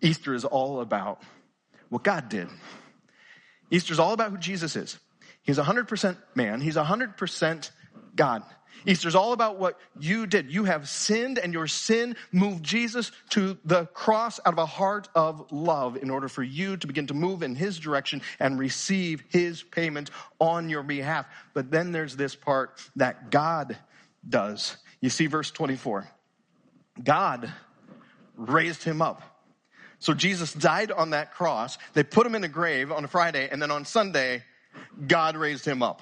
Easter 0.02 0.34
is 0.34 0.46
all 0.46 0.82
about 0.82 1.22
what 1.90 2.04
God 2.04 2.30
did. 2.30 2.48
Easter 3.72 3.94
is 3.94 4.00
all 4.00 4.14
about 4.14 4.32
who 4.32 4.38
Jesus 4.38 4.76
is. 4.76 5.00
He's 5.42 5.58
100% 5.58 6.18
man. 6.36 6.62
He's 6.62 6.76
100% 6.76 7.72
God. 8.16 8.44
Easter's 8.86 9.16
all 9.16 9.34
about 9.34 9.58
what 9.58 9.80
you 10.00 10.28
did. 10.28 10.52
You 10.52 10.66
have 10.66 10.88
sinned 10.88 11.38
and 11.38 11.54
your 11.54 11.68
sin 11.68 12.16
moved 12.32 12.64
Jesus 12.64 13.12
to 13.32 13.58
the 13.66 13.86
cross 13.88 14.40
out 14.46 14.54
of 14.54 14.60
a 14.60 14.66
heart 14.66 15.10
of 15.16 15.52
love 15.52 15.98
in 15.98 16.10
order 16.10 16.28
for 16.28 16.44
you 16.44 16.78
to 16.78 16.88
begin 16.88 17.08
to 17.08 17.14
move 17.14 17.44
in 17.44 17.56
his 17.56 17.80
direction 17.80 18.22
and 18.40 18.60
receive 18.60 19.24
his 19.30 19.64
payment 19.64 20.12
on 20.40 20.70
your 20.70 20.84
behalf. 20.84 21.26
But 21.54 21.72
then 21.72 21.92
there's 21.92 22.16
this 22.16 22.36
part 22.36 22.80
that 22.96 23.32
God 23.32 23.78
does. 24.28 24.78
You 25.02 25.10
see 25.10 25.28
verse 25.28 25.52
24. 25.52 26.08
God 27.04 27.52
raised 28.36 28.84
him 28.84 29.02
up. 29.02 29.22
So 30.00 30.14
Jesus 30.14 30.54
died 30.54 30.92
on 30.92 31.12
that 31.12 31.34
cross. 31.34 31.78
They 31.94 32.04
put 32.04 32.26
him 32.26 32.36
in 32.36 32.44
a 32.44 32.48
grave 32.48 32.92
on 32.92 33.04
a 33.04 33.08
Friday 33.08 33.50
and 33.52 33.62
then 33.62 33.72
on 33.72 33.86
Sunday, 33.86 34.44
God 35.08 35.36
raised 35.36 35.66
him 35.66 35.82
up 35.82 36.02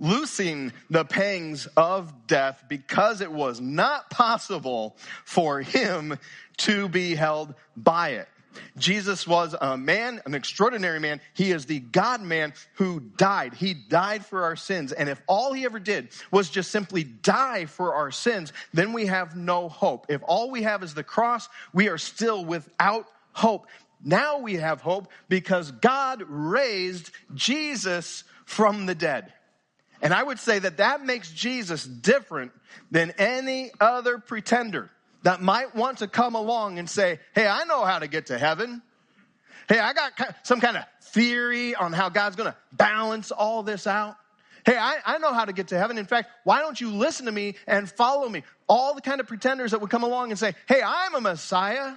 loosing 0.00 0.72
the 0.88 1.04
pangs 1.04 1.66
of 1.76 2.26
death 2.26 2.64
because 2.68 3.20
it 3.20 3.30
was 3.30 3.60
not 3.60 4.10
possible 4.10 4.96
for 5.24 5.60
him 5.60 6.18
to 6.56 6.88
be 6.88 7.14
held 7.14 7.54
by 7.76 8.10
it. 8.10 8.28
Jesus 8.76 9.26
was 9.26 9.54
a 9.60 9.76
man, 9.76 10.20
an 10.26 10.34
extraordinary 10.34 10.98
man. 10.98 11.20
He 11.34 11.52
is 11.52 11.66
the 11.66 11.78
God 11.78 12.20
man 12.20 12.52
who 12.74 13.00
died. 13.00 13.54
He 13.54 13.74
died 13.74 14.26
for 14.26 14.42
our 14.44 14.56
sins. 14.56 14.92
And 14.92 15.08
if 15.08 15.20
all 15.28 15.52
he 15.52 15.64
ever 15.64 15.78
did 15.78 16.08
was 16.30 16.50
just 16.50 16.70
simply 16.70 17.04
die 17.04 17.66
for 17.66 17.94
our 17.94 18.10
sins, 18.10 18.52
then 18.72 18.92
we 18.92 19.06
have 19.06 19.36
no 19.36 19.68
hope. 19.68 20.06
If 20.08 20.22
all 20.24 20.50
we 20.50 20.62
have 20.62 20.82
is 20.82 20.94
the 20.94 21.04
cross, 21.04 21.48
we 21.72 21.88
are 21.88 21.98
still 21.98 22.44
without 22.44 23.06
hope. 23.32 23.66
Now 24.02 24.38
we 24.38 24.54
have 24.54 24.80
hope 24.80 25.08
because 25.28 25.70
God 25.70 26.24
raised 26.26 27.10
Jesus 27.34 28.24
from 28.46 28.86
the 28.86 28.94
dead. 28.94 29.32
And 30.02 30.14
I 30.14 30.22
would 30.22 30.38
say 30.38 30.58
that 30.58 30.78
that 30.78 31.04
makes 31.04 31.30
Jesus 31.30 31.84
different 31.84 32.52
than 32.90 33.12
any 33.18 33.70
other 33.80 34.18
pretender 34.18 34.90
that 35.22 35.42
might 35.42 35.74
want 35.74 35.98
to 35.98 36.08
come 36.08 36.34
along 36.34 36.78
and 36.78 36.88
say, 36.88 37.18
Hey, 37.34 37.46
I 37.46 37.64
know 37.64 37.84
how 37.84 37.98
to 37.98 38.08
get 38.08 38.26
to 38.26 38.38
heaven. 38.38 38.82
Hey, 39.68 39.78
I 39.78 39.92
got 39.92 40.12
some 40.42 40.60
kind 40.60 40.76
of 40.76 40.84
theory 41.12 41.74
on 41.74 41.92
how 41.92 42.08
God's 42.08 42.36
going 42.36 42.50
to 42.50 42.56
balance 42.72 43.30
all 43.30 43.62
this 43.62 43.86
out. 43.86 44.16
Hey, 44.64 44.76
I, 44.76 44.98
I 45.04 45.18
know 45.18 45.32
how 45.32 45.44
to 45.44 45.52
get 45.52 45.68
to 45.68 45.78
heaven. 45.78 45.96
In 45.96 46.06
fact, 46.06 46.30
why 46.44 46.60
don't 46.60 46.80
you 46.80 46.90
listen 46.90 47.26
to 47.26 47.32
me 47.32 47.54
and 47.66 47.88
follow 47.88 48.28
me? 48.28 48.42
All 48.68 48.94
the 48.94 49.00
kind 49.00 49.20
of 49.20 49.26
pretenders 49.26 49.70
that 49.70 49.80
would 49.80 49.90
come 49.90 50.02
along 50.02 50.30
and 50.30 50.38
say, 50.38 50.54
Hey, 50.66 50.80
I'm 50.84 51.14
a 51.14 51.20
Messiah. 51.20 51.92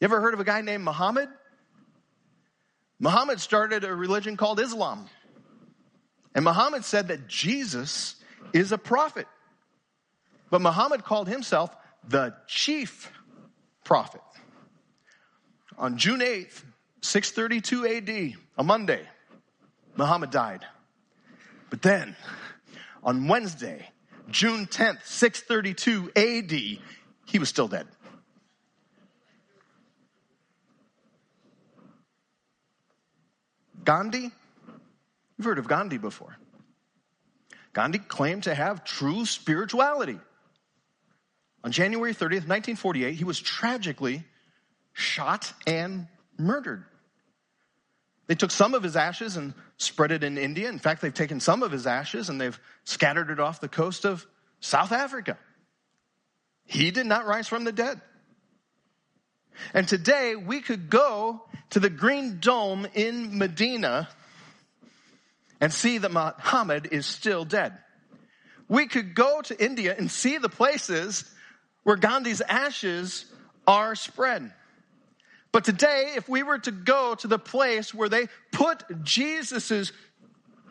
You 0.00 0.04
ever 0.04 0.20
heard 0.20 0.34
of 0.34 0.40
a 0.40 0.44
guy 0.44 0.62
named 0.62 0.84
Muhammad? 0.84 1.28
Muhammad 2.98 3.40
started 3.40 3.84
a 3.84 3.94
religion 3.94 4.36
called 4.36 4.60
Islam. 4.60 5.06
And 6.34 6.44
Muhammad 6.44 6.84
said 6.84 7.08
that 7.08 7.26
Jesus 7.26 8.16
is 8.52 8.72
a 8.72 8.78
prophet. 8.78 9.26
But 10.50 10.60
Muhammad 10.60 11.04
called 11.04 11.28
himself 11.28 11.74
the 12.08 12.34
chief 12.46 13.10
prophet. 13.84 14.22
On 15.78 15.96
June 15.96 16.20
8th, 16.20 16.62
632 17.02 17.86
AD, 17.86 18.34
a 18.58 18.64
Monday, 18.64 19.02
Muhammad 19.96 20.30
died. 20.30 20.64
But 21.70 21.82
then, 21.82 22.16
on 23.02 23.28
Wednesday, 23.28 23.88
June 24.30 24.66
10th, 24.66 25.04
632 25.04 26.12
AD, 26.14 26.50
he 27.26 27.38
was 27.38 27.48
still 27.48 27.68
dead. 27.68 27.86
Gandhi 33.84 34.30
You've 35.40 35.46
heard 35.46 35.58
of 35.58 35.68
Gandhi 35.68 35.96
before. 35.96 36.36
Gandhi 37.72 37.98
claimed 37.98 38.42
to 38.42 38.54
have 38.54 38.84
true 38.84 39.24
spirituality. 39.24 40.18
On 41.64 41.72
January 41.72 42.12
30th, 42.12 42.44
1948, 42.46 43.14
he 43.14 43.24
was 43.24 43.40
tragically 43.40 44.22
shot 44.92 45.50
and 45.66 46.08
murdered. 46.36 46.84
They 48.26 48.34
took 48.34 48.50
some 48.50 48.74
of 48.74 48.82
his 48.82 48.96
ashes 48.96 49.38
and 49.38 49.54
spread 49.78 50.12
it 50.12 50.24
in 50.24 50.36
India. 50.36 50.68
In 50.68 50.78
fact, 50.78 51.00
they've 51.00 51.14
taken 51.14 51.40
some 51.40 51.62
of 51.62 51.72
his 51.72 51.86
ashes 51.86 52.28
and 52.28 52.38
they've 52.38 52.60
scattered 52.84 53.30
it 53.30 53.40
off 53.40 53.62
the 53.62 53.68
coast 53.68 54.04
of 54.04 54.26
South 54.60 54.92
Africa. 54.92 55.38
He 56.66 56.90
did 56.90 57.06
not 57.06 57.24
rise 57.24 57.48
from 57.48 57.64
the 57.64 57.72
dead. 57.72 57.98
And 59.72 59.88
today 59.88 60.36
we 60.36 60.60
could 60.60 60.90
go 60.90 61.44
to 61.70 61.80
the 61.80 61.88
Green 61.88 62.40
Dome 62.40 62.86
in 62.92 63.38
Medina 63.38 64.06
and 65.60 65.72
see 65.72 65.98
that 65.98 66.10
Muhammad 66.12 66.88
is 66.92 67.06
still 67.06 67.44
dead. 67.44 67.76
We 68.68 68.86
could 68.86 69.14
go 69.14 69.42
to 69.42 69.64
India 69.64 69.94
and 69.96 70.10
see 70.10 70.38
the 70.38 70.48
places 70.48 71.24
where 71.82 71.96
Gandhi's 71.96 72.40
ashes 72.40 73.24
are 73.66 73.94
spread. 73.94 74.52
But 75.52 75.64
today, 75.64 76.12
if 76.16 76.28
we 76.28 76.42
were 76.42 76.58
to 76.60 76.70
go 76.70 77.16
to 77.16 77.26
the 77.26 77.38
place 77.38 77.92
where 77.92 78.08
they 78.08 78.28
put 78.52 78.84
Jesus's 79.02 79.92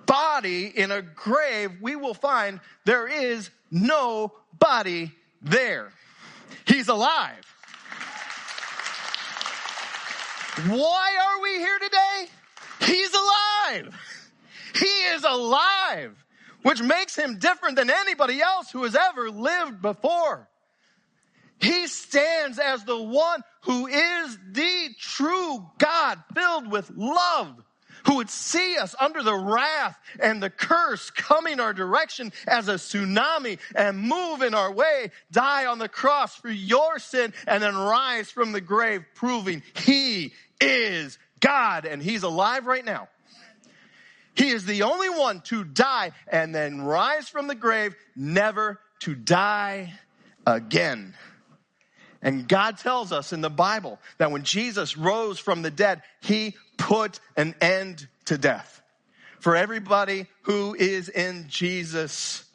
body 0.05 0.65
in 0.65 0.91
a 0.91 1.01
grave, 1.01 1.71
we 1.81 1.95
will 1.95 2.13
find 2.13 2.61
there 2.85 3.07
is 3.07 3.49
no 3.69 4.31
body 4.57 5.11
there. 5.41 5.91
He's 6.65 6.87
alive. 6.87 7.45
Why 10.67 11.17
are 11.25 11.41
we 11.41 11.57
here 11.57 11.79
today? 11.79 12.25
He's 12.81 13.13
alive. 13.13 13.95
He 14.73 14.85
is 14.85 15.23
alive, 15.23 16.15
which 16.63 16.81
makes 16.81 17.15
him 17.15 17.39
different 17.39 17.75
than 17.75 17.89
anybody 17.89 18.41
else 18.41 18.71
who 18.71 18.83
has 18.83 18.95
ever 18.95 19.29
lived 19.29 19.81
before. 19.81 20.47
He 21.59 21.87
stands 21.87 22.57
as 22.57 22.83
the 22.85 23.01
one 23.01 23.43
who 23.63 23.87
is 23.87 24.37
the 24.51 24.89
true 24.99 25.65
God 25.77 26.23
filled 26.33 26.71
with 26.71 26.89
love, 26.95 27.61
who 28.05 28.15
would 28.15 28.29
see 28.29 28.77
us 28.77 28.95
under 28.97 29.21
the 29.21 29.35
wrath 29.35 29.97
and 30.21 30.41
the 30.41 30.49
curse 30.49 31.09
coming 31.09 31.59
our 31.59 31.73
direction 31.73 32.31
as 32.47 32.69
a 32.69 32.75
tsunami 32.75 33.59
and 33.75 33.99
move 33.99 34.41
in 34.41 34.53
our 34.53 34.71
way, 34.71 35.11
die 35.31 35.65
on 35.65 35.79
the 35.79 35.89
cross 35.89 36.33
for 36.35 36.49
your 36.49 36.97
sin, 36.97 37.33
and 37.45 37.61
then 37.61 37.75
rise 37.75 38.31
from 38.31 38.53
the 38.53 38.61
grave, 38.61 39.03
proving 39.15 39.61
he 39.73 40.33
is 40.61 41.17
God 41.41 41.85
and 41.85 42.01
he's 42.01 42.23
alive 42.23 42.65
right 42.65 42.85
now. 42.85 43.09
He 44.39 44.51
is 44.51 44.65
the 44.65 44.83
only 44.83 45.09
one 45.09 45.41
to 45.41 45.65
die 45.65 46.11
and 46.25 46.55
then 46.55 46.81
rise 46.81 47.27
from 47.27 47.47
the 47.47 47.55
grave, 47.55 47.93
never 48.15 48.79
to 48.99 49.13
die 49.13 49.91
again. 50.47 51.13
And 52.21 52.47
God 52.47 52.77
tells 52.77 53.11
us 53.11 53.33
in 53.33 53.41
the 53.41 53.49
Bible 53.49 53.99
that 54.17 54.31
when 54.31 54.43
Jesus 54.43 54.95
rose 54.95 55.39
from 55.39 55.61
the 55.61 55.69
dead, 55.69 56.03
he 56.21 56.55
put 56.77 57.19
an 57.35 57.53
end 57.59 58.07
to 58.25 58.37
death. 58.37 58.81
For 59.41 59.57
everybody 59.57 60.25
who 60.43 60.73
is 60.73 61.09
in 61.09 61.47
Jesus, 61.49 62.45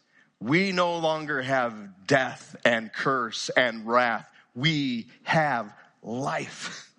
we 0.40 0.72
no 0.72 0.96
longer 0.96 1.42
have 1.42 2.06
death 2.06 2.56
and 2.64 2.94
curse 2.94 3.50
and 3.50 3.86
wrath. 3.86 4.26
We 4.54 5.08
have 5.24 5.70
life 6.02 6.90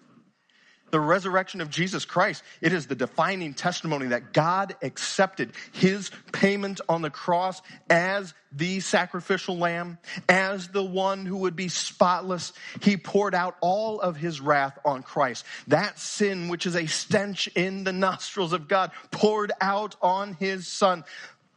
the 0.95 0.99
resurrection 1.01 1.59
of 1.59 1.69
Jesus 1.69 2.05
Christ, 2.05 2.41
it 2.61 2.71
is 2.71 2.87
the 2.87 2.95
defining 2.95 3.53
testimony 3.53 4.07
that 4.07 4.31
God 4.31 4.77
accepted 4.81 5.51
his 5.73 6.09
payment 6.31 6.79
on 6.87 7.01
the 7.01 7.09
cross 7.09 7.61
as 7.89 8.33
the 8.53 8.79
sacrificial 8.79 9.57
lamb, 9.57 9.97
as 10.29 10.69
the 10.69 10.81
one 10.81 11.25
who 11.25 11.35
would 11.39 11.57
be 11.57 11.67
spotless. 11.67 12.53
He 12.81 12.95
poured 12.95 13.35
out 13.35 13.57
all 13.59 13.99
of 13.99 14.15
his 14.15 14.39
wrath 14.39 14.79
on 14.85 15.03
Christ. 15.03 15.43
That 15.67 15.99
sin, 15.99 16.47
which 16.47 16.65
is 16.65 16.77
a 16.77 16.85
stench 16.85 17.47
in 17.47 17.83
the 17.83 17.91
nostrils 17.91 18.53
of 18.53 18.69
God, 18.69 18.91
poured 19.11 19.51
out 19.59 19.97
on 20.01 20.35
his 20.35 20.65
son 20.65 21.03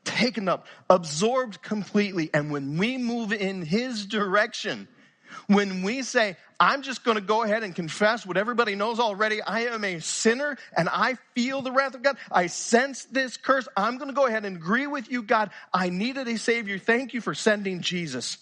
taken 0.02 0.48
up, 0.48 0.66
absorbed 0.90 1.62
completely. 1.62 2.28
And 2.34 2.50
when 2.50 2.76
we 2.76 2.98
move 2.98 3.32
in 3.32 3.62
his 3.62 4.04
direction, 4.04 4.88
When 5.46 5.82
we 5.82 6.02
say, 6.02 6.36
I'm 6.60 6.82
just 6.82 7.04
going 7.04 7.16
to 7.16 7.20
go 7.20 7.44
ahead 7.44 7.62
and 7.62 7.74
confess 7.74 8.26
what 8.26 8.36
everybody 8.36 8.74
knows 8.74 8.98
already. 8.98 9.40
I 9.40 9.66
am 9.66 9.84
a 9.84 10.00
sinner 10.00 10.56
and 10.76 10.88
I 10.88 11.14
feel 11.34 11.62
the 11.62 11.70
wrath 11.70 11.94
of 11.94 12.02
God. 12.02 12.16
I 12.32 12.48
sense 12.48 13.04
this 13.04 13.36
curse. 13.36 13.68
I'm 13.76 13.96
going 13.98 14.08
to 14.08 14.14
go 14.14 14.26
ahead 14.26 14.44
and 14.44 14.56
agree 14.56 14.86
with 14.86 15.10
you, 15.10 15.22
God. 15.22 15.50
I 15.72 15.90
needed 15.90 16.26
a 16.26 16.36
savior. 16.38 16.78
Thank 16.78 17.14
you 17.14 17.20
for 17.20 17.34
sending 17.34 17.80
Jesus. 17.80 18.38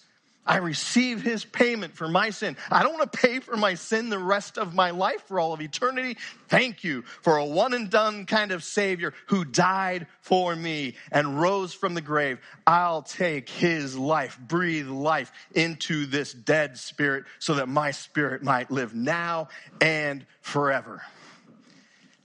I 0.47 0.57
receive 0.57 1.21
his 1.21 1.43
payment 1.43 1.95
for 1.95 2.07
my 2.07 2.29
sin. 2.29 2.55
I 2.71 2.81
don't 2.81 2.93
want 2.93 3.11
to 3.11 3.17
pay 3.17 3.39
for 3.39 3.57
my 3.57 3.73
sin 3.73 4.09
the 4.09 4.17
rest 4.17 4.57
of 4.57 4.73
my 4.73 4.91
life 4.91 5.23
for 5.27 5.39
all 5.39 5.53
of 5.53 5.61
eternity. 5.61 6.17
Thank 6.47 6.83
you 6.83 7.01
for 7.21 7.37
a 7.37 7.45
one 7.45 7.73
and 7.73 7.89
done 7.89 8.25
kind 8.25 8.51
of 8.51 8.63
savior 8.63 9.13
who 9.27 9.43
died 9.43 10.07
for 10.21 10.55
me 10.55 10.95
and 11.11 11.39
rose 11.39 11.73
from 11.73 11.93
the 11.93 12.01
grave. 12.01 12.39
I'll 12.65 13.01
take 13.01 13.49
his 13.49 13.97
life, 13.97 14.39
breathe 14.39 14.87
life 14.87 15.31
into 15.53 16.05
this 16.05 16.31
dead 16.31 16.77
spirit 16.77 17.25
so 17.39 17.55
that 17.55 17.67
my 17.67 17.91
spirit 17.91 18.41
might 18.41 18.71
live 18.71 18.95
now 18.95 19.49
and 19.81 20.25
forever. 20.41 21.01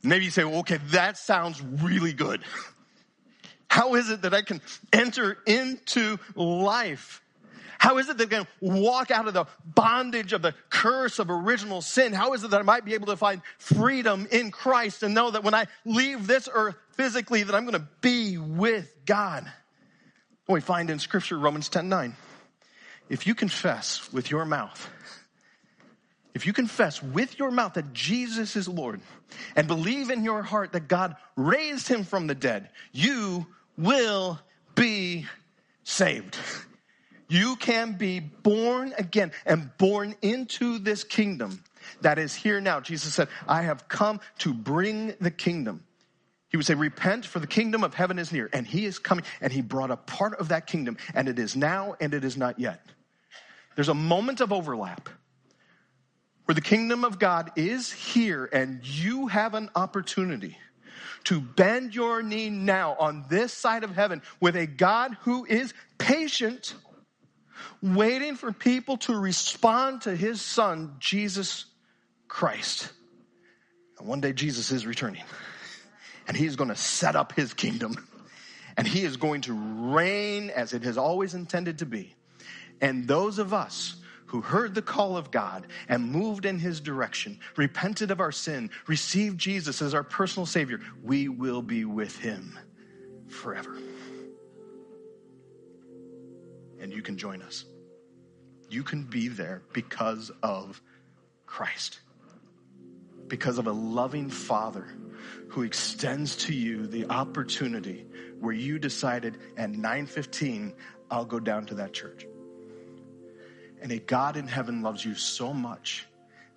Maybe 0.05 0.25
you 0.25 0.31
say, 0.31 0.45
well, 0.45 0.61
okay, 0.61 0.79
that 0.91 1.17
sounds 1.17 1.61
really 1.63 2.13
good. 2.13 2.43
How 3.69 3.95
is 3.95 4.11
it 4.11 4.23
that 4.23 4.35
I 4.35 4.43
can 4.43 4.61
enter 4.93 5.39
into 5.47 6.19
life? 6.35 7.22
How 7.83 7.99
is 7.99 8.09
it 8.09 8.17
that 8.19 8.33
I 8.33 8.37
can 8.37 8.47
walk 8.61 9.11
out 9.11 9.27
of 9.27 9.35
the 9.35 9.45
bondage 9.65 10.33
of 10.33 10.41
the 10.41 10.55
curse 10.71 11.19
of 11.19 11.29
original 11.31 11.83
sin? 11.83 12.13
How 12.13 12.33
is 12.33 12.45
it 12.45 12.53
that 12.53 12.61
I 12.61 12.63
might 12.63 12.85
be 12.85 12.95
able 12.95 13.09
to 13.09 13.17
find 13.17 13.43
freedom 13.59 14.29
in 14.31 14.53
Christ 14.53 15.03
and 15.03 15.15
know 15.15 15.33
that 15.33 15.43
when 15.43 15.53
I 15.53 15.67
leave 15.85 16.29
this 16.29 16.49
earth 16.55 16.77
physically 16.93 17.43
that 17.43 17.57
I'm 17.57 17.65
going 17.65 17.81
to 17.81 17.89
be 18.01 18.39
with 18.39 18.95
God? 19.05 19.51
we 20.47 20.61
find 20.61 20.91
in 20.91 21.01
scripture, 21.01 21.37
Romans 21.37 21.69
10, 21.71 21.89
9. 21.89 22.15
If 23.09 23.27
you 23.27 23.35
confess 23.35 24.13
with 24.13 24.31
your 24.31 24.45
mouth, 24.45 24.89
if 26.35 26.47
you 26.47 26.53
confess 26.53 27.03
with 27.03 27.37
your 27.37 27.51
mouth 27.51 27.75
that 27.75 27.93
Jesus 27.93 28.55
is 28.55 28.69
Lord 28.69 29.01
and 29.57 29.67
believe 29.67 30.11
in 30.11 30.23
your 30.23 30.45
heart 30.45 30.71
that 30.75 30.87
God 30.87 31.17
raised 31.35 31.89
him 31.89 32.05
from 32.05 32.29
the 32.29 32.37
dead, 32.37 32.69
you 32.93 33.45
will 33.77 34.39
be 34.77 35.27
saved. 35.83 36.39
You 37.33 37.57
can 37.57 37.95
be 37.95 38.21
born 38.21 38.93
again 38.99 39.33
and 39.47 39.71
born 39.79 40.15
into 40.21 40.79
this 40.79 41.03
kingdom 41.03 41.65
that 42.03 42.19
is 42.19 42.35
here 42.35 42.61
now. 42.61 42.81
Jesus 42.81 43.15
said, 43.15 43.29
I 43.49 43.63
have 43.63 43.89
come 43.89 44.21
to 44.41 44.53
bring 44.53 45.15
the 45.19 45.31
kingdom. 45.31 45.83
He 46.51 46.59
would 46.59 46.67
say, 46.67 46.75
Repent, 46.75 47.25
for 47.25 47.39
the 47.39 47.47
kingdom 47.47 47.85
of 47.85 47.95
heaven 47.95 48.19
is 48.19 48.33
near. 48.33 48.51
And 48.53 48.67
he 48.67 48.85
is 48.85 48.99
coming, 48.99 49.25
and 49.41 49.51
he 49.51 49.63
brought 49.63 49.91
a 49.91 49.97
part 49.97 50.39
of 50.41 50.49
that 50.49 50.67
kingdom, 50.67 50.99
and 51.15 51.27
it 51.27 51.39
is 51.39 51.57
now 51.57 51.97
and 52.03 52.13
it 52.13 52.23
is 52.23 52.37
not 52.37 52.59
yet. 52.59 52.85
There's 53.77 53.89
a 53.89 53.95
moment 53.95 54.43
of 54.43 54.53
overlap 54.53 55.09
where 56.45 56.55
the 56.55 56.61
kingdom 56.61 57.03
of 57.03 57.19
God 57.19 57.53
is 57.57 57.91
here, 57.91 58.45
and 58.53 58.87
you 58.87 59.29
have 59.29 59.55
an 59.55 59.71
opportunity 59.75 60.59
to 61.25 61.41
bend 61.41 61.95
your 61.95 62.23
knee 62.23 62.51
now 62.51 62.95
on 62.99 63.25
this 63.31 63.55
side 63.55 63.85
of 63.85 63.95
heaven 63.95 64.21
with 64.39 64.55
a 64.55 64.67
God 64.67 65.17
who 65.23 65.47
is 65.47 65.73
patient 65.97 66.75
waiting 67.83 68.37
for 68.37 68.53
people 68.53 68.97
to 68.99 69.17
respond 69.17 70.03
to 70.03 70.15
his 70.15 70.41
son, 70.41 70.97
Jesus 70.99 71.67
Christ. 72.29 72.91
And 73.99 74.09
one 74.09 74.21
day 74.21 74.33
Jesus 74.33 74.71
is 74.73 74.87
returning 74.87 75.23
and 76.27 76.37
he 76.37 76.47
is 76.47 76.57
going 76.57 76.71
to 76.71 76.77
set 76.77 77.17
up 77.17 77.33
his 77.33 77.55
kingdom 77.55 77.97
and 78.77 78.87
he 78.87 79.05
is 79.05 79.17
going 79.17 79.43
to 79.43 79.53
reign 79.53 80.51
as 80.51 80.73
it 80.73 80.83
has 80.85 80.97
always 80.97 81.35
intended 81.35 81.79
to 81.79 81.87
be. 81.87 82.15
And 82.81 83.07
those 83.07 83.39
of 83.39 83.53
us 83.53 83.97
who 84.27 84.41
heard 84.41 84.75
the 84.75 84.83
call 84.83 85.17
of 85.17 85.31
God 85.31 85.67
and 85.89 86.11
moved 86.11 86.47
in 86.47 86.59
his 86.59 86.81
direction, 86.81 87.39
repented 87.57 88.11
of 88.11 88.19
our 88.19 88.33
sin, 88.33 88.71
received 88.87 89.39
Jesus 89.39 89.83
as 89.83 89.93
our 89.93 90.03
personal 90.03 90.47
Savior, 90.47 90.81
we 91.03 91.29
will 91.29 91.61
be 91.61 91.85
with 91.85 92.19
him 92.19 92.59
forever. 93.29 93.77
And 96.83 96.93
you 96.93 97.01
can 97.01 97.17
join 97.17 97.41
us 97.41 97.65
you 98.73 98.83
can 98.83 99.03
be 99.03 99.29
there 99.29 99.63
because 99.73 100.31
of 100.43 100.81
Christ. 101.47 102.01
Because 103.29 103.59
of 103.59 103.67
a 103.67 103.73
loving 103.73 104.31
Father 104.31 104.87
who 105.49 105.63
extends 105.63 106.37
to 106.37 106.55
you 106.55 106.87
the 106.87 107.07
opportunity 107.07 108.07
where 108.41 108.55
you 108.55 108.79
decided 108.79 109.39
at 109.57 109.71
9:15 109.71 110.75
I'll 111.11 111.27
go 111.27 111.39
down 111.39 111.67
to 111.67 111.75
that 111.75 111.93
church. 111.93 112.27
And 113.83 113.93
a 113.93 113.99
God 113.99 114.37
in 114.37 114.49
heaven 114.49 114.81
loves 114.81 115.05
you 115.05 115.15
so 115.15 115.53
much 115.53 116.07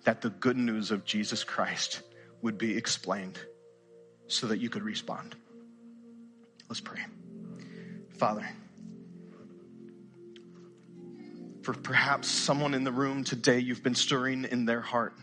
that 0.04 0.22
the 0.22 0.30
good 0.30 0.56
news 0.56 0.90
of 0.90 1.04
Jesus 1.04 1.44
Christ 1.44 2.02
would 2.40 2.56
be 2.56 2.76
explained 2.76 3.38
so 4.28 4.46
that 4.46 4.58
you 4.58 4.70
could 4.70 4.82
respond. 4.82 5.36
Let's 6.68 6.80
pray. 6.80 7.04
Father, 8.10 8.48
for 11.66 11.74
perhaps 11.74 12.28
someone 12.28 12.74
in 12.74 12.84
the 12.84 12.92
room 12.92 13.24
today 13.24 13.58
you've 13.58 13.82
been 13.82 13.96
stirring 13.96 14.44
in 14.44 14.66
their 14.66 14.80
heart. 14.80 15.14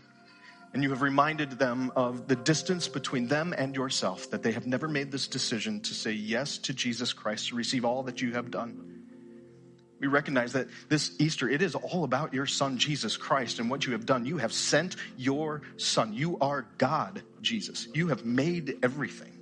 And 0.74 0.82
you 0.82 0.90
have 0.90 1.00
reminded 1.00 1.52
them 1.52 1.90
of 1.96 2.28
the 2.28 2.36
distance 2.36 2.86
between 2.86 3.28
them 3.28 3.54
and 3.56 3.74
yourself, 3.74 4.30
that 4.30 4.42
they 4.42 4.52
have 4.52 4.66
never 4.66 4.86
made 4.86 5.10
this 5.10 5.26
decision 5.26 5.80
to 5.80 5.94
say 5.94 6.12
yes 6.12 6.58
to 6.58 6.74
Jesus 6.74 7.14
Christ, 7.14 7.48
to 7.48 7.54
receive 7.54 7.86
all 7.86 8.02
that 8.02 8.20
you 8.20 8.34
have 8.34 8.50
done. 8.50 9.06
We 9.98 10.06
recognize 10.06 10.52
that 10.52 10.68
this 10.90 11.18
Easter, 11.18 11.48
it 11.48 11.62
is 11.62 11.74
all 11.74 12.04
about 12.04 12.34
your 12.34 12.44
Son, 12.44 12.76
Jesus 12.76 13.16
Christ, 13.16 13.58
and 13.58 13.70
what 13.70 13.86
you 13.86 13.92
have 13.92 14.04
done. 14.04 14.26
You 14.26 14.36
have 14.36 14.52
sent 14.52 14.96
your 15.16 15.62
Son. 15.78 16.12
You 16.12 16.36
are 16.40 16.66
God, 16.76 17.22
Jesus. 17.40 17.88
You 17.94 18.08
have 18.08 18.26
made 18.26 18.80
everything. 18.82 19.32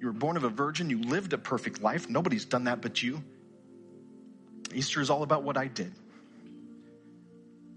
You 0.00 0.08
were 0.08 0.12
born 0.12 0.36
of 0.36 0.42
a 0.42 0.48
virgin. 0.48 0.90
You 0.90 1.00
lived 1.00 1.32
a 1.32 1.38
perfect 1.38 1.80
life. 1.80 2.10
Nobody's 2.10 2.44
done 2.44 2.64
that 2.64 2.82
but 2.82 3.00
you. 3.04 3.22
Easter 4.74 5.00
is 5.00 5.10
all 5.10 5.22
about 5.22 5.42
what 5.42 5.56
I 5.56 5.66
did. 5.66 5.92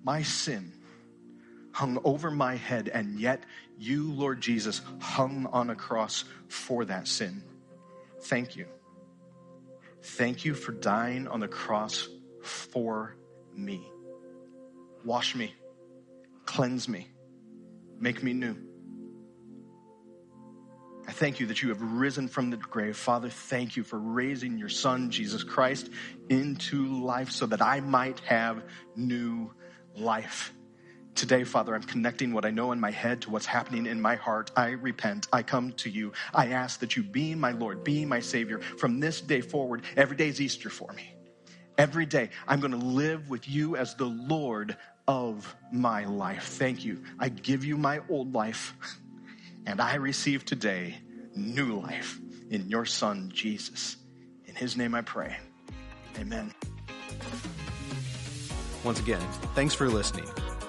My 0.03 0.21
sin 0.21 0.71
hung 1.71 1.99
over 2.03 2.29
my 2.29 2.55
head, 2.55 2.89
and 2.89 3.19
yet 3.19 3.43
you, 3.77 4.11
Lord 4.11 4.41
Jesus, 4.41 4.81
hung 4.99 5.47
on 5.47 5.69
a 5.69 5.75
cross 5.75 6.25
for 6.47 6.85
that 6.85 7.07
sin. 7.07 7.43
Thank 8.21 8.55
you. 8.55 8.67
Thank 10.03 10.45
you 10.45 10.53
for 10.53 10.71
dying 10.73 11.27
on 11.27 11.39
the 11.39 11.47
cross 11.47 12.07
for 12.41 13.15
me. 13.55 13.89
Wash 15.03 15.35
me, 15.35 15.53
cleanse 16.45 16.87
me, 16.87 17.07
make 17.99 18.21
me 18.21 18.33
new. 18.33 18.55
I 21.07 21.11
thank 21.11 21.39
you 21.39 21.47
that 21.47 21.61
you 21.61 21.69
have 21.69 21.81
risen 21.81 22.27
from 22.27 22.49
the 22.49 22.57
grave. 22.57 22.95
Father, 22.95 23.29
thank 23.29 23.75
you 23.75 23.83
for 23.83 23.99
raising 23.99 24.57
your 24.57 24.69
son, 24.69 25.11
Jesus 25.11 25.43
Christ, 25.43 25.89
into 26.29 27.01
life 27.03 27.29
so 27.29 27.45
that 27.47 27.61
I 27.61 27.81
might 27.81 28.19
have 28.21 28.63
new 28.95 29.51
life. 29.95 30.53
Today, 31.13 31.43
Father, 31.43 31.75
I'm 31.75 31.83
connecting 31.83 32.33
what 32.33 32.45
I 32.45 32.51
know 32.51 32.71
in 32.71 32.79
my 32.79 32.89
head 32.89 33.21
to 33.23 33.29
what's 33.29 33.45
happening 33.45 33.85
in 33.85 34.01
my 34.01 34.15
heart. 34.15 34.51
I 34.55 34.69
repent. 34.69 35.27
I 35.31 35.43
come 35.43 35.73
to 35.73 35.89
you. 35.89 36.13
I 36.33 36.47
ask 36.47 36.79
that 36.79 36.95
you 36.95 37.03
be 37.03 37.35
my 37.35 37.51
Lord, 37.51 37.83
be 37.83 38.05
my 38.05 38.19
Savior. 38.19 38.59
From 38.59 38.99
this 38.99 39.21
day 39.21 39.41
forward, 39.41 39.83
every 39.95 40.15
day 40.15 40.29
is 40.29 40.41
Easter 40.41 40.69
for 40.69 40.91
me. 40.93 41.13
Every 41.77 42.05
day, 42.05 42.29
I'm 42.47 42.61
going 42.61 42.71
to 42.71 42.77
live 42.77 43.29
with 43.29 43.47
you 43.47 43.75
as 43.75 43.95
the 43.95 44.05
Lord 44.05 44.77
of 45.07 45.53
my 45.71 46.05
life. 46.05 46.45
Thank 46.45 46.85
you. 46.85 47.03
I 47.19 47.29
give 47.29 47.63
you 47.65 47.77
my 47.77 47.99
old 48.09 48.33
life. 48.33 48.73
And 49.65 49.81
I 49.81 49.95
receive 49.95 50.45
today 50.45 50.97
new 51.35 51.79
life 51.79 52.19
in 52.49 52.67
your 52.67 52.85
Son, 52.85 53.31
Jesus. 53.33 53.97
In 54.45 54.55
his 54.55 54.77
name 54.77 54.93
I 54.93 55.01
pray. 55.01 55.37
Amen. 56.19 56.53
Once 58.83 58.99
again, 58.99 59.21
thanks 59.55 59.73
for 59.73 59.87
listening. 59.87 60.27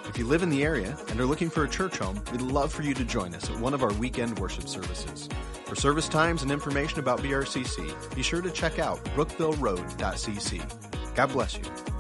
If 0.09 0.19
you 0.19 0.27
live 0.27 0.45
in 0.45 0.51
the 0.51 0.63
area 0.63 0.97
and 1.09 1.21
are 1.21 1.27
looking 1.27 1.51
for 1.51 1.65
a 1.65 1.69
church 1.69 1.99
home, 1.99 2.23
we'd 2.31 2.41
love 2.41 2.73
for 2.73 2.83
you 2.83 2.95
to 2.95 3.05
join 3.05 3.35
us 3.35 3.51
at 3.51 3.59
one 3.59 3.75
of 3.75 3.83
our 3.83 3.93
weekend 3.95 4.39
worship 4.39 4.69
services. 4.69 5.29
For 5.65 5.75
service 5.75 6.09
times 6.09 6.43
and 6.43 6.53
information 6.53 7.01
about 7.01 7.19
BRCC, 7.21 8.15
be 8.15 8.23
sure 8.23 8.41
to 8.41 8.51
check 8.51 8.79
out 8.79 9.05
brookvilleroad.cc. 9.07 11.15
God 11.17 11.33
bless 11.33 11.57
you. 11.57 11.94